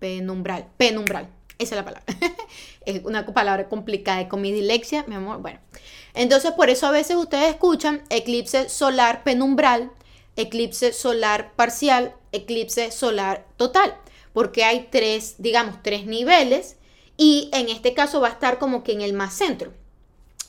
[0.00, 1.28] penumbral, penumbral.
[1.56, 2.04] Esa es la palabra.
[2.84, 5.38] es una palabra complicada con mi dilexia, mi amor.
[5.38, 5.60] Bueno,
[6.14, 9.92] entonces por eso a veces ustedes escuchan eclipse solar penumbral,
[10.38, 13.94] eclipse solar parcial, eclipse solar total,
[14.32, 16.76] porque hay tres, digamos, tres niveles
[17.16, 19.72] y en este caso va a estar como que en el más centro,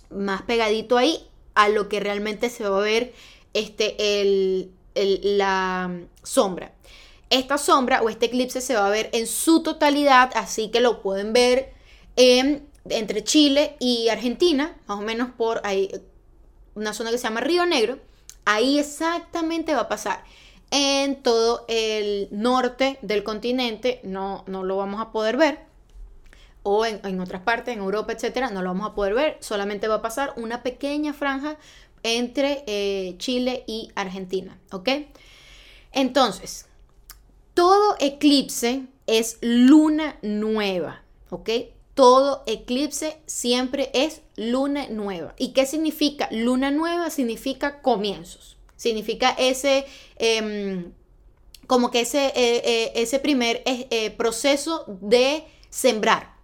[0.09, 3.13] más pegadito ahí a lo que realmente se va a ver
[3.53, 5.91] este, el, la
[6.23, 6.73] sombra.
[7.31, 11.01] Esta sombra o este eclipse se va a ver en su totalidad, así que lo
[11.01, 11.73] pueden ver
[12.15, 15.91] entre Chile y Argentina, más o menos por ahí,
[16.75, 17.99] una zona que se llama Río Negro.
[18.51, 20.23] Ahí exactamente va a pasar.
[20.71, 25.59] En todo el norte del continente no, no lo vamos a poder ver
[26.63, 29.37] o en, otras partes, en Europa, etcétera, no lo vamos a poder ver.
[29.39, 31.57] Solamente va a pasar una pequeña franja
[32.01, 34.89] entre eh, Chile y Argentina, ¿ok?
[35.91, 36.65] Entonces,
[37.53, 41.49] todo eclipse es luna nueva, ¿ok?
[41.99, 45.35] Todo eclipse siempre es luna nueva.
[45.37, 46.29] ¿Y qué significa?
[46.31, 48.55] Luna nueva significa comienzos.
[48.77, 49.85] Significa ese,
[50.15, 50.93] em,
[51.67, 53.63] como que ese, eh, eh, ese primer
[54.15, 56.39] proceso de sembrar,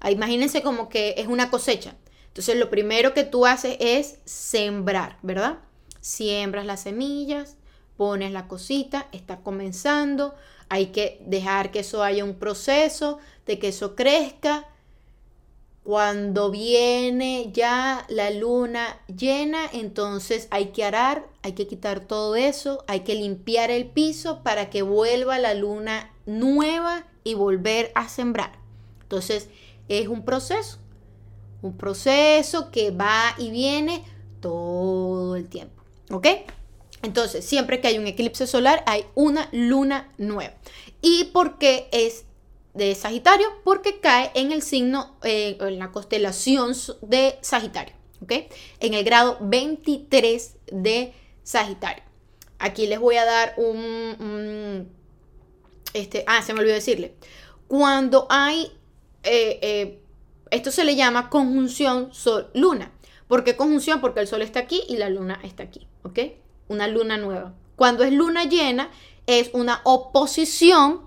[0.00, 1.96] Ah, imagínense como que es una cosecha.
[2.28, 5.60] Entonces lo primero que tú haces es sembrar, ¿verdad?
[6.02, 7.56] Siembras las semillas,
[7.96, 10.34] pones la cosita, está comenzando,
[10.68, 14.68] hay que dejar que eso haya un proceso, de que eso crezca.
[15.84, 22.82] Cuando viene ya la luna llena, entonces hay que arar, hay que quitar todo eso,
[22.88, 28.58] hay que limpiar el piso para que vuelva la luna nueva y volver a sembrar.
[29.02, 29.50] Entonces
[29.88, 30.78] es un proceso,
[31.60, 34.04] un proceso que va y viene
[34.40, 35.82] todo el tiempo.
[36.10, 36.26] ¿Ok?
[37.02, 40.54] Entonces, siempre que hay un eclipse solar, hay una luna nueva.
[41.02, 42.24] ¿Y por qué es
[42.74, 43.46] de Sagitario?
[43.64, 47.94] Porque cae en el signo, eh, en la constelación de Sagitario.
[48.22, 48.32] ¿Ok?
[48.80, 52.04] En el grado 23 de Sagitario.
[52.58, 54.88] Aquí les voy a dar un,
[55.92, 57.14] este, ah, se me olvidó decirle.
[57.68, 58.72] Cuando hay,
[59.22, 60.00] eh, eh,
[60.50, 62.92] esto se le llama conjunción Sol-Luna.
[63.28, 64.00] ¿Por qué conjunción?
[64.00, 65.86] Porque el Sol está aquí y la Luna está aquí.
[66.02, 66.18] ¿Ok?
[66.68, 67.54] una luna nueva.
[67.76, 68.90] Cuando es luna llena,
[69.26, 71.02] es una oposición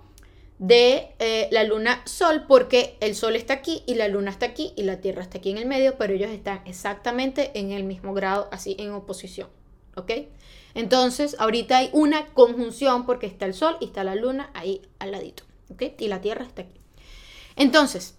[0.60, 4.74] de eh, la luna sol porque el sol está aquí y la luna está aquí
[4.76, 8.14] y la tierra está aquí en el medio, pero ellos están exactamente en el mismo
[8.14, 9.50] grado, así en oposición.
[9.96, 10.12] ¿Ok?
[10.74, 15.12] Entonces, ahorita hay una conjunción porque está el sol y está la luna ahí al
[15.12, 15.44] ladito.
[15.72, 15.84] ¿Ok?
[16.00, 16.80] Y la tierra está aquí.
[17.56, 18.16] Entonces,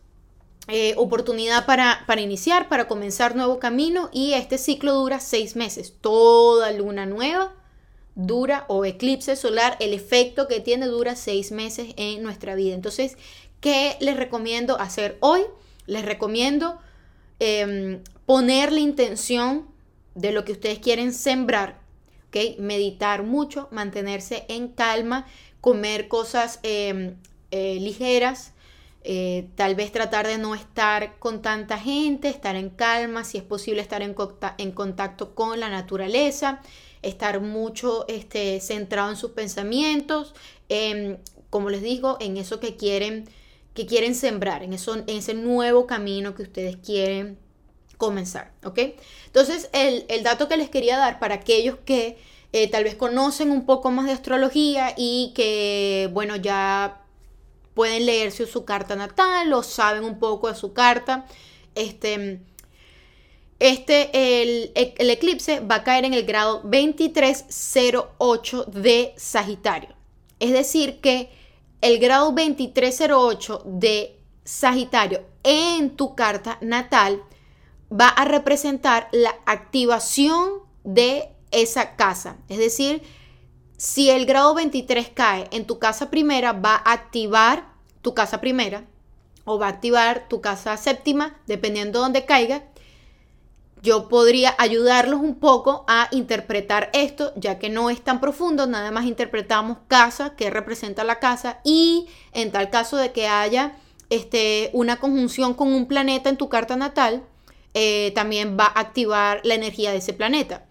[0.66, 5.94] eh, oportunidad para, para, iniciar, para comenzar nuevo camino y este ciclo dura seis meses.
[6.00, 7.54] Toda luna nueva
[8.18, 12.74] dura o eclipse solar, el efecto que tiene dura seis meses en nuestra vida.
[12.74, 13.16] Entonces,
[13.60, 15.42] ¿qué les recomiendo hacer hoy?
[15.86, 16.78] Les recomiendo
[17.38, 19.68] eh, poner la intención
[20.16, 21.78] de lo que ustedes quieren sembrar,
[22.28, 22.58] ¿ok?
[22.58, 25.26] Meditar mucho, mantenerse en calma,
[25.60, 27.14] comer cosas em,
[27.52, 28.52] eh, ligeras,
[29.04, 33.44] eh, tal vez tratar de no estar con tanta gente, estar en calma, si es
[33.44, 34.16] posible estar en,
[34.58, 36.60] en contacto con la naturaleza,
[37.02, 40.34] estar mucho este, centrado en sus pensamientos,
[41.50, 43.28] como les digo, en eso que quieren,
[43.74, 47.38] que quieren sembrar, en, eso, en ese nuevo camino que ustedes quieren
[47.98, 48.78] comenzar, ¿ok?
[49.26, 52.16] Entonces, el, dato que les quería dar para aquellos que
[52.52, 57.02] eh, tal vez conocen un poco más de astrología y que, bueno, ya
[57.74, 61.26] pueden leerse su carta natal o saben un poco de su carta.
[61.74, 62.40] Este,
[63.58, 69.90] este el, el eclipse va a caer en el grado 2308 de Sagitario.
[70.38, 71.30] Es decir, que
[71.80, 77.22] el grado 2308 de Sagitario en tu carta natal
[77.92, 80.50] va a representar la activación
[80.84, 82.36] de esa casa.
[82.48, 83.02] Es decir,
[83.76, 88.84] si el grado 23 cae en tu casa primera, va a activar tu casa primera
[89.44, 92.64] o va a activar tu casa séptima, dependiendo de dónde caiga.
[93.82, 98.90] Yo podría ayudarlos un poco a interpretar esto, ya que no es tan profundo, nada
[98.90, 103.76] más interpretamos casa, que representa la casa, y en tal caso de que haya
[104.10, 107.22] este, una conjunción con un planeta en tu carta natal,
[107.74, 110.64] eh, también va a activar la energía de ese planeta.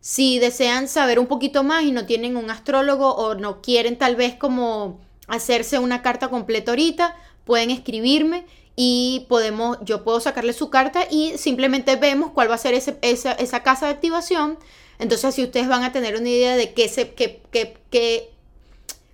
[0.00, 4.14] Si desean saber un poquito más y no tienen un astrólogo o no quieren tal
[4.14, 8.46] vez como hacerse una carta completa ahorita, pueden escribirme
[8.80, 13.62] y podemos, yo puedo sacarle su carta y simplemente vemos cuál va a ser esa,
[13.64, 14.56] casa de activación.
[15.00, 18.30] Entonces, si ustedes van a tener una idea de qué se, qué, qué,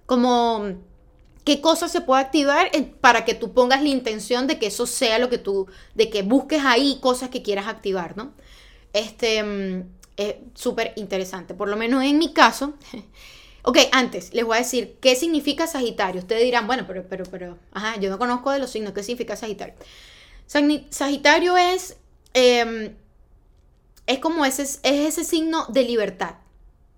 [0.04, 0.66] como,
[1.44, 5.18] qué cosa se puede activar para que tú pongas la intención de que eso sea
[5.18, 8.34] lo que tú, de que busques ahí cosas que quieras activar, ¿no?
[8.92, 11.54] Este, mm, es súper interesante.
[11.54, 12.74] Por lo menos en mi caso.
[13.64, 16.20] ok, antes les voy a decir qué significa Sagitario.
[16.20, 18.92] Ustedes dirán, bueno, pero, pero, pero, ajá, yo no conozco de los signos.
[18.92, 19.74] ¿Qué significa Sagitario?
[20.46, 21.96] Sagitario es,
[22.34, 22.94] em,
[24.06, 26.36] es como ese, es ese signo de libertad,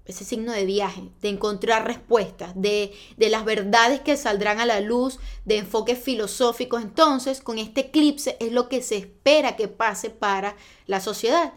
[0.05, 4.81] ese signo de viaje, de encontrar respuestas, de, de, las verdades que saldrán a la
[4.81, 6.83] luz, de enfoques filosóficos.
[6.83, 11.55] Entonces, con este eclipse es lo que se espera que pase para la sociedad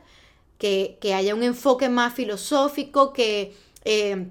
[0.59, 4.27] que, haya un enfoque más filosófico, que eh,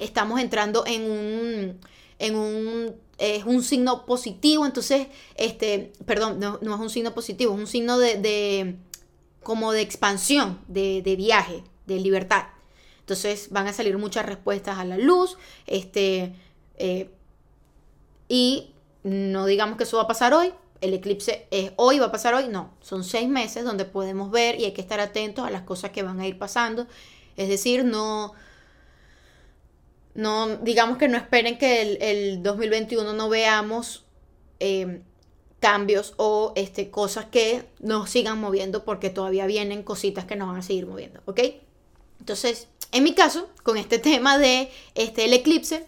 [0.00, 1.80] estamos entrando en un,
[2.18, 7.60] en un, es un signo positivo, entonces, este, perdón, no, es un signo positivo, es
[7.60, 8.76] un signo de,
[9.42, 12.44] como de expansión, de, viaje, de libertad.
[13.00, 15.36] Entonces van a salir muchas respuestas a la luz,
[15.66, 16.34] este,
[16.78, 17.10] eh,
[18.28, 18.70] y
[19.02, 22.34] no digamos que eso va a pasar hoy, el eclipse es hoy, va a pasar
[22.34, 25.62] hoy, no, son seis meses donde podemos ver y hay que estar atentos a las
[25.62, 26.86] cosas que van a ir pasando.
[27.36, 28.32] Es decir, no,
[30.14, 34.04] no digamos que no esperen que el, 2021 no veamos
[34.58, 35.02] eh,
[35.60, 40.58] cambios o este, cosas que nos sigan moviendo porque todavía vienen cositas que nos van
[40.58, 41.40] a seguir moviendo, ¿ok?
[42.18, 45.86] Entonces, en mi caso, con este tema de este, el eclipse,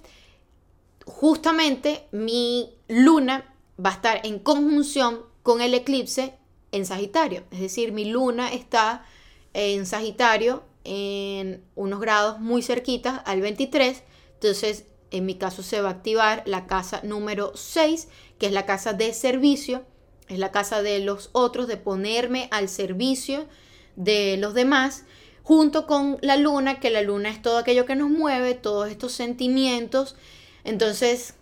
[1.07, 3.55] justamente mi luna
[3.85, 6.35] va a estar en conjunción con el eclipse
[6.71, 7.45] en Sagitario.
[7.51, 9.05] Es decir, mi luna está
[9.53, 14.03] en Sagitario en unos grados muy cerquitas al 23.
[14.43, 18.09] Entonces, en mi caso se va a activar la casa número 6,
[18.41, 19.85] que es la casa de servicio.
[20.29, 23.47] Es la casa de los otros, de ponerme al servicio
[23.95, 25.05] de los demás
[25.45, 29.13] junto con la luna, que la luna es todo aquello que nos mueve, todos estos
[29.13, 30.17] sentimientos.
[30.65, 31.35] Entonces,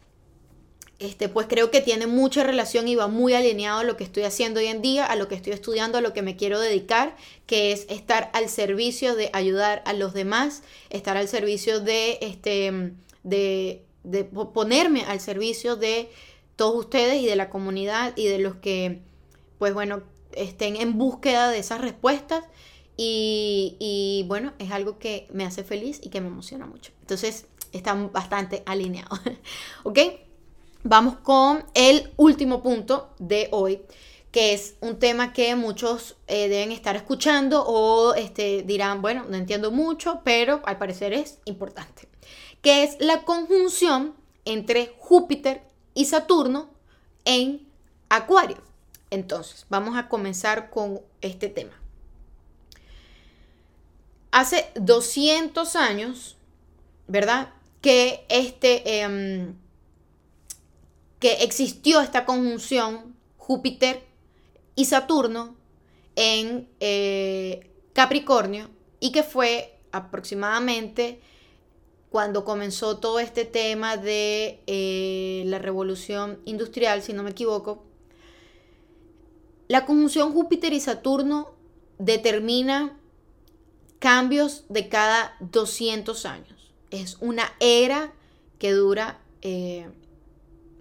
[1.01, 4.22] este, pues creo que tiene mucha relación y va muy alineado a lo que estoy
[4.22, 7.16] haciendo hoy en día, a lo que estoy estudiando, a lo que me quiero dedicar,
[7.46, 12.92] que es estar al servicio de ayudar a los demás, estar al servicio de, este,
[13.22, 16.11] de, de ponerme al servicio de
[16.57, 19.01] todos ustedes y de la comunidad y de los que,
[19.59, 22.44] pues bueno, estén en búsqueda de esas respuestas
[23.03, 26.92] y, bueno, es algo que me hace feliz y que me emociona mucho.
[27.01, 29.20] Entonces, están bastante alineados.
[29.84, 29.98] ¿Ok?
[30.83, 33.83] Vamos con el último punto de hoy,
[34.33, 39.37] que es un tema que muchos eh, deben estar escuchando o este, dirán, bueno, no
[39.37, 42.09] entiendo mucho, pero al parecer es importante,
[42.62, 44.14] que es la conjunción
[44.47, 45.62] entre Júpiter
[45.93, 46.70] y Saturno
[47.26, 47.68] en
[48.09, 48.62] Acuario.
[49.11, 51.74] Entonces, vamos a comenzar con este tema.
[54.31, 56.39] Hace 200 años,
[57.07, 57.53] ¿verdad?
[57.83, 59.57] Que, este, em,
[61.21, 64.03] que existió esta conjunción Júpiter
[64.75, 65.55] y Saturno
[66.16, 71.21] en eh, Capricornio y que fue aproximadamente
[72.11, 77.85] cuando comenzó todo este tema de eh, la revolución industrial, si no me equivoco,
[79.68, 81.53] la conjunción Júpiter y Saturno
[81.99, 82.99] determina
[84.01, 86.73] cambios de cada 200 años.
[86.91, 88.12] Es una era
[88.59, 89.21] que dura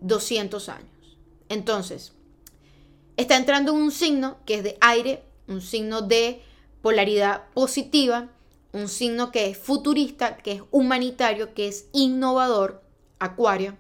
[0.02, 1.18] 200 eh, años.
[1.50, 2.14] Entonces,
[3.18, 6.42] está entrando un signo que es de aire, un signo de
[6.82, 8.30] polaridad positiva,
[8.72, 12.84] un signo que es futurista, que es humanitario, que es innovador,
[13.18, 13.78] acuario,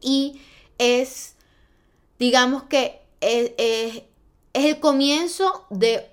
[0.00, 0.40] y
[0.78, 1.34] es,
[2.18, 4.02] digamos que es, es
[4.52, 6.10] el comienzo de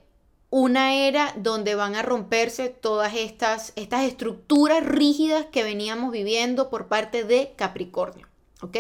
[0.50, 6.88] una era donde van a romperse todas estas, estas estructuras rígidas que veníamos viviendo por
[6.88, 8.28] parte de Capricornio.
[8.62, 8.78] ¿Ok?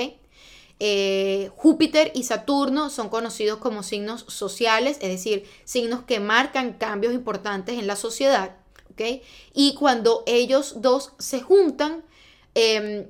[0.80, 7.13] Eh, Júpiter y Saturno son conocidos como signos sociales, es decir, signos que marcan cambios
[7.13, 8.57] importantes en la sociedad.
[8.91, 9.23] ¿ok?
[9.53, 12.03] Y cuando ellos dos se juntan,
[12.53, 13.07] em,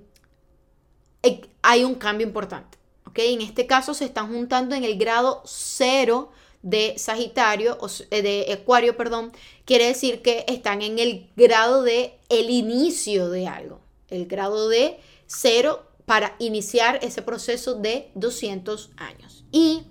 [1.23, 2.77] eh, hay un cambio importante.
[3.05, 3.19] ¿ok?
[3.19, 7.77] En este caso se están juntando en el grado cero de Sagitario,
[8.11, 9.31] eh, de Acuario, perdón,
[9.65, 14.99] quiere decir que están en el grado de el inicio de algo, el grado de
[15.27, 19.43] cero para iniciar ese proceso de 200 años.
[19.51, 19.83] Y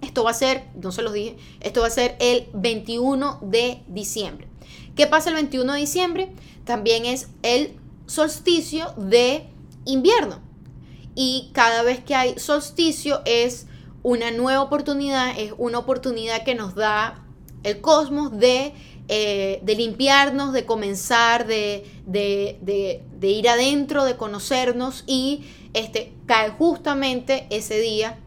[0.00, 3.82] esto va a ser, no se los dije, esto va a ser el 21 de
[3.88, 4.46] diciembre.
[4.94, 6.32] ¿Qué pasa el 21 de diciembre?
[6.64, 9.48] También es el solsticio de
[9.84, 10.38] invierno.
[11.16, 13.66] Y cada vez que hay solsticio es
[14.04, 17.26] una nueva oportunidad, es una oportunidad que nos da
[17.64, 18.74] el cosmos de,
[19.08, 21.84] eh, limpiarnos, de comenzar, de,
[23.22, 28.18] ir adentro, de conocernos y este, cae justamente ese día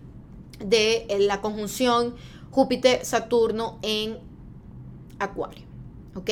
[0.60, 2.16] de la conjunción
[2.52, 4.18] Júpiter-Saturno en
[5.20, 5.66] Acuario.
[6.16, 6.30] ¿Ok?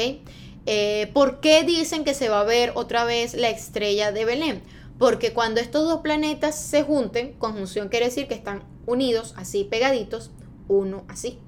[0.66, 4.62] Eh, ¿Por qué dicen que se va a ver otra vez la estrella de Belén?
[4.98, 10.32] Porque cuando estos dos planetas se junten, conjunción quiere decir que están unidos, así pegaditos,
[10.68, 11.40] uno así,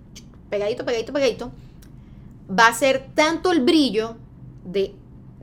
[0.50, 1.52] pegadito, pegadito, pegadito,
[2.52, 4.18] va a ser tanto el brillo
[4.64, 4.96] de,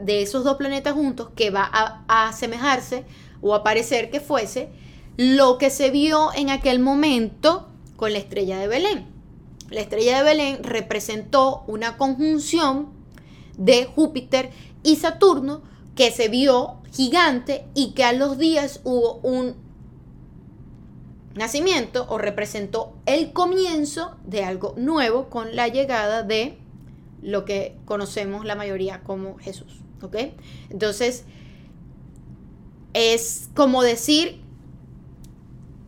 [0.07, 3.05] esos dos planetas juntos que va a, a asemejarse
[3.41, 4.71] o a parecer que fuese
[5.17, 9.07] lo que se vio en aquel momento con la estrella de Belén.
[9.71, 12.91] La estrella de Belén representó una conjunción
[13.57, 14.51] de Júpiter
[14.83, 15.63] y Saturno
[15.97, 19.57] que se vio gigante y que a los días hubo un
[21.35, 26.59] nacimiento o representó el comienzo de algo nuevo con la llegada de
[27.23, 29.81] lo que conocemos la mayoría como Jesús.
[30.03, 30.17] ¿Ok?
[30.71, 31.25] Entonces,
[32.95, 34.41] es como decir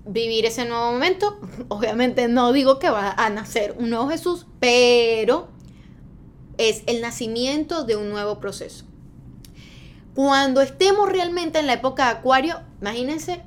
[0.06, 1.38] vivir ese nuevo momento.
[1.68, 5.48] Obviamente no digo que va a nacer un nuevo Jesús, pero
[6.58, 8.84] es el nacimiento de un nuevo proceso.
[10.14, 13.42] Cuando estemos realmente en la época de Acuario, imagínense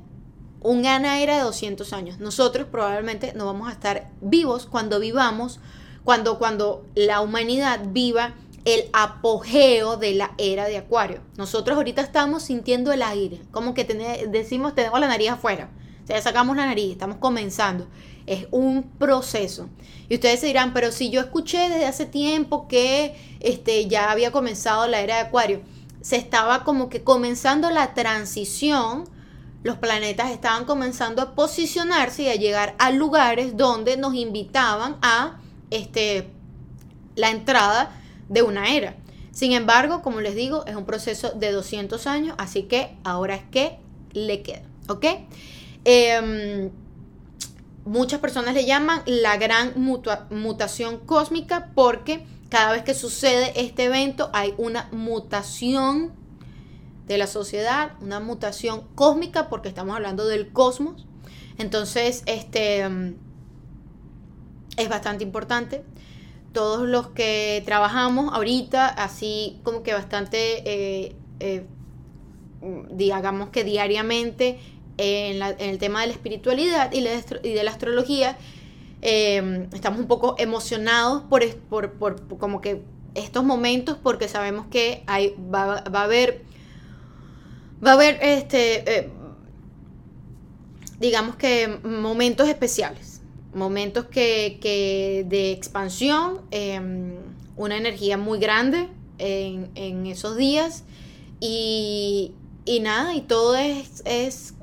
[0.62, 2.20] una era de 200 años.
[2.20, 5.60] Nosotros probablemente no vamos a estar vivos cuando vivamos,
[6.04, 8.36] cuando, cuando la humanidad viva
[8.66, 11.22] el apogeo de la era de Acuario.
[11.38, 13.84] Nosotros ahorita estamos sintiendo el aire, como que
[14.30, 15.70] decimos tenemos la nariz afuera.
[16.04, 17.88] O sea, sacamos la nariz, estamos comenzando.
[18.26, 19.70] es un proceso.
[20.08, 24.32] Y ustedes se dirán, pero si yo escuché desde hace tiempo que este, ya había
[24.32, 25.62] comenzado la era de Acuario,
[26.02, 29.10] se estaba como que comenzando la transición,
[29.64, 35.40] los planetas estaban comenzando a posicionarse y a llegar a lugares donde nos invitaban a
[35.74, 36.30] este,
[37.16, 37.92] la entrada
[38.30, 38.96] de una era.
[39.32, 43.44] Sin embargo, como les digo, es un proceso de 200 años, así que ahora es
[43.44, 43.80] que
[44.12, 45.06] le queda, ¿ok?
[45.86, 46.70] Em,
[47.84, 49.74] muchas personas le llaman la gran
[50.30, 56.14] mutación cósmica porque cada vez que sucede este evento hay una mutación
[57.08, 61.08] de la sociedad, una mutación cósmica porque estamos hablando del cosmos.
[61.58, 63.16] Entonces, este em,
[64.78, 65.84] es bastante importante.
[66.52, 71.66] Todos los que trabajamos ahorita, así como que bastante, eh, eh,
[72.92, 74.60] digamos que diariamente
[74.98, 78.38] en, el tema de la espiritualidad y, de la astrología,
[79.02, 81.44] em, estamos un poco emocionados por,
[81.98, 82.84] por, como que
[83.16, 86.44] estos momentos porque sabemos que hay, va, a haber
[87.86, 89.10] va a haber este eh,
[91.00, 93.13] digamos que momentos especiales
[93.54, 97.16] momentos que, de expansión em,
[97.56, 100.84] una energía muy grande en, esos días.
[101.40, 102.34] Y,
[102.66, 104.54] y, nada y todo es, es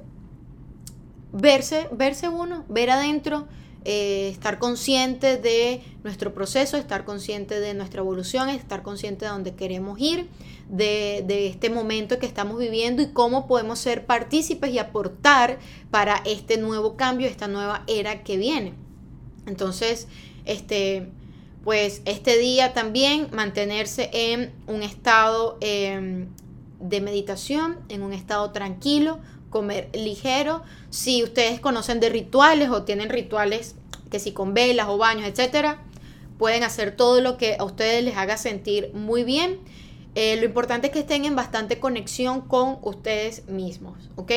[1.32, 3.47] verse, verse uno, ver adentro,
[3.85, 9.55] eh, estar consciente de nuestro proceso, estar consciente de nuestra evolución, estar consciente de dónde
[9.55, 10.28] queremos ir,
[10.68, 15.59] de, este momento que estamos viviendo y cómo podemos ser partícipes y aportar
[15.91, 18.74] para este nuevo cambio, esta nueva era que viene.
[19.47, 20.09] Entonces,
[20.45, 21.09] este,
[21.64, 26.28] pues este día también mantenerse en un estado em,
[26.81, 29.20] de meditación, en un estado tranquilo,
[29.51, 30.62] comer ligero.
[30.88, 33.74] Si ustedes conocen de rituales o tienen rituales
[34.11, 35.82] que si con velas o baños, etcétera,
[36.38, 39.59] pueden hacer todo lo que a ustedes les haga sentir muy bien.
[40.14, 44.32] Eh, lo importante es que estén en bastante conexión con ustedes mismos, ¿ok?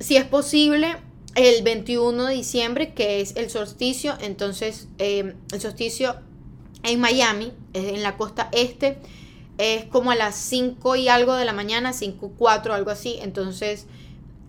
[0.00, 0.96] Si es posible,
[1.36, 6.16] el 21 de diciembre, que es el solsticio, entonces eh, el solsticio
[6.82, 8.98] en Miami, en la costa este,
[9.58, 13.18] es como a las 5 y algo de la mañana, 5, 4, algo así.
[13.20, 13.86] Entonces,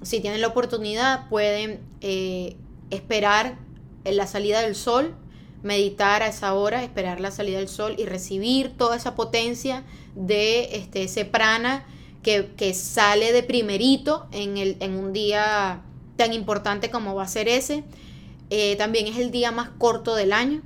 [0.02, 2.56] si tienen la oportunidad, pueden eh,
[2.90, 3.58] esperar
[4.04, 5.16] la salida del sol,
[5.64, 9.84] meditar a esa hora, esperar la salida del sol y recibir toda esa potencia
[10.16, 11.86] de este, ese prana
[12.22, 15.82] que, sale de primerito en, el, en un día
[16.16, 17.84] tan importante como va a ser ese.
[18.50, 20.62] Eh, también es el día más corto del año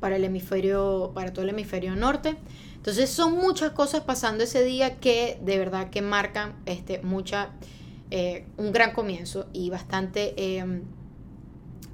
[0.00, 2.36] para el hemisferio, para todo el hemisferio norte.
[2.78, 7.50] Entonces son muchas cosas pasando ese día que de verdad que marcan este, mucha,
[8.10, 10.84] eh, un gran comienzo y bastante, em,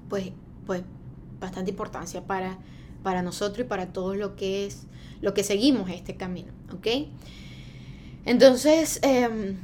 [0.08, 0.30] pues,
[0.66, 0.82] pues,
[1.40, 2.58] bastante importancia para,
[3.02, 4.86] para nosotros y para todo lo que es,
[5.20, 6.86] lo que seguimos este camino, ¿ok?
[8.26, 9.56] Entonces, em,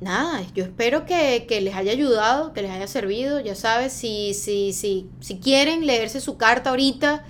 [0.00, 4.34] nada, yo espero que, que, les haya ayudado, que les haya servido, ya sabes, si,
[4.34, 7.24] si, si, si quieren leerse su carta ahorita,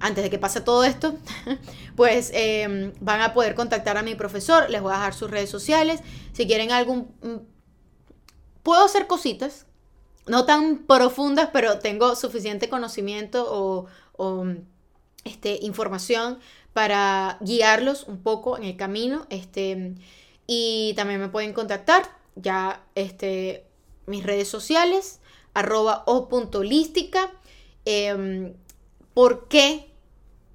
[0.00, 1.14] antes de que pase todo esto,
[1.96, 5.50] pues em, van a poder contactar a mi profesor, les voy a dejar sus redes
[5.50, 6.00] sociales,
[6.32, 7.14] si quieren algún...
[7.22, 7.36] Mm,
[8.62, 9.66] puedo hacer cositas,
[10.26, 13.86] no tan profundas, pero tengo suficiente conocimiento o,
[14.16, 14.44] o
[15.24, 16.38] este, información
[16.72, 19.26] para guiarlos un poco en el camino.
[19.30, 19.94] Este,
[20.46, 22.04] y también me pueden contactar
[22.36, 23.66] ya este,
[24.06, 25.20] mis redes sociales,
[25.54, 27.30] arroba o punto lística.
[27.84, 28.54] Em,
[29.14, 29.89] ¿Por qué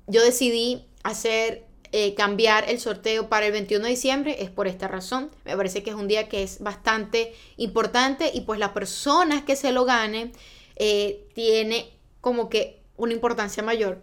[0.08, 4.88] yo decidí hacer, eh, cambiar el sorteo para el 21 de diciembre, es por esta
[4.88, 5.32] razón.
[5.46, 9.56] Me parece que es un día que es bastante importante y pues las personas que
[9.56, 10.32] se lo ganen
[10.76, 11.90] eh, tiene
[12.22, 14.02] como que una importancia mayor,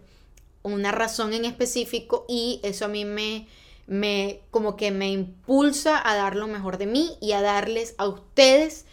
[0.61, 3.47] una razón en específico y eso a mí me,
[3.85, 8.07] me como que me impulsa a dar lo mejor de mí y a darles a
[8.07, 8.85] ustedes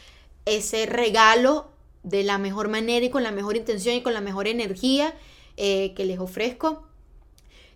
[0.46, 1.70] ese regalo
[2.02, 5.14] de la mejor manera y con la mejor intención y con la mejor energía
[5.56, 6.89] eh, que les ofrezco.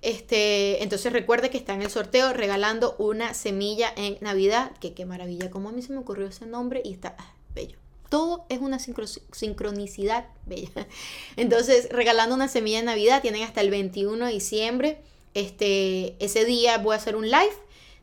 [0.05, 5.07] Este, entonces recuerde que está en el sorteo regalando una semilla en Navidad, que qué
[5.07, 7.79] maravilla, como a mí se me ocurrió ese nombre y está ah, bello.
[8.11, 10.87] Todo es una sincronicidad bella.
[11.37, 15.01] Entonces, regalando una semilla en Navidad, tienen hasta el 21 de diciembre.
[15.33, 17.57] Este, ese día voy a hacer un live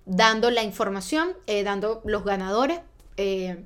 [0.07, 2.79] dando la información, eh, dando los ganadores.
[3.17, 3.63] Eh,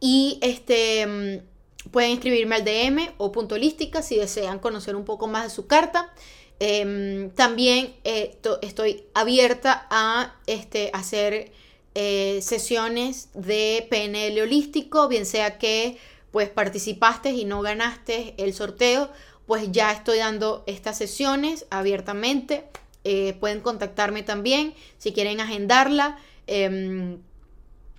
[0.00, 5.28] y este mm, pueden escribirme al DM o punto holística si desean conocer un poco
[5.28, 6.14] más de su carta.
[6.60, 11.50] Em, también eh, estoy abierta a este, hacer
[11.94, 15.98] eh, sesiones de PNL holístico, bien sea que
[16.30, 19.10] pues participaste y no ganaste el sorteo,
[19.46, 22.64] pues ya estoy dando estas sesiones abiertamente.
[23.04, 27.18] Eh, pueden contactarme también si quieren agendarla em,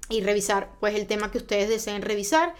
[0.10, 2.56] y revisar pues el tema que ustedes deseen revisar.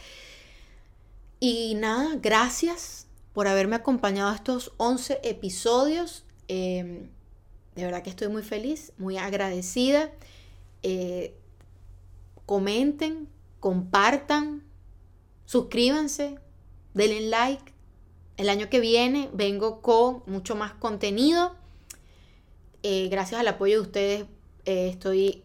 [1.40, 3.03] Y nada, gracias
[3.34, 6.24] por haberme acompañado a estos 11 episodios.
[6.48, 7.10] Em,
[7.76, 10.12] de verdad que estoy muy feliz, muy agradecida.
[10.84, 11.36] Eh,
[12.46, 13.28] comenten,
[13.60, 14.64] compartan,
[15.46, 16.38] suscríbanse,
[16.94, 17.74] denle like.
[18.38, 21.56] El año que viene vengo con mucho más contenido.
[22.84, 24.26] Eh, gracias al apoyo de ustedes
[24.66, 25.42] eh, estoy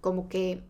[0.00, 0.62] como que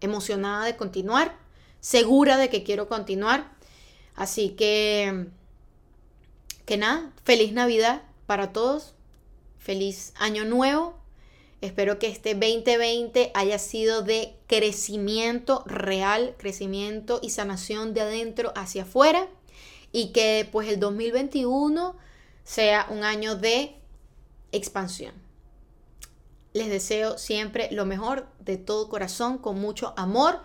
[0.00, 1.38] emocionada de continuar,
[1.80, 3.59] segura de que quiero continuar.
[4.20, 5.28] Así que,
[6.66, 8.92] que nada, feliz Navidad para todos,
[9.58, 10.94] feliz año nuevo.
[11.62, 18.82] Espero que este 2020 haya sido de crecimiento real, crecimiento y sanación de adentro hacia
[18.82, 19.26] afuera
[19.90, 21.96] y que pues el 2021
[22.44, 23.74] sea un año de
[24.52, 25.14] expansión.
[26.52, 30.42] Les deseo siempre lo mejor de todo corazón, con mucho amor.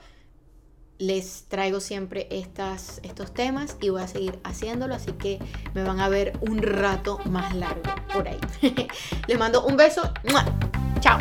[0.97, 5.39] Les traigo siempre estas, estos temas y voy a seguir haciéndolo, así que
[5.73, 7.81] me van a ver un rato más largo
[8.13, 8.39] por ahí.
[9.27, 10.01] Les mando un beso.
[11.01, 11.19] Chao.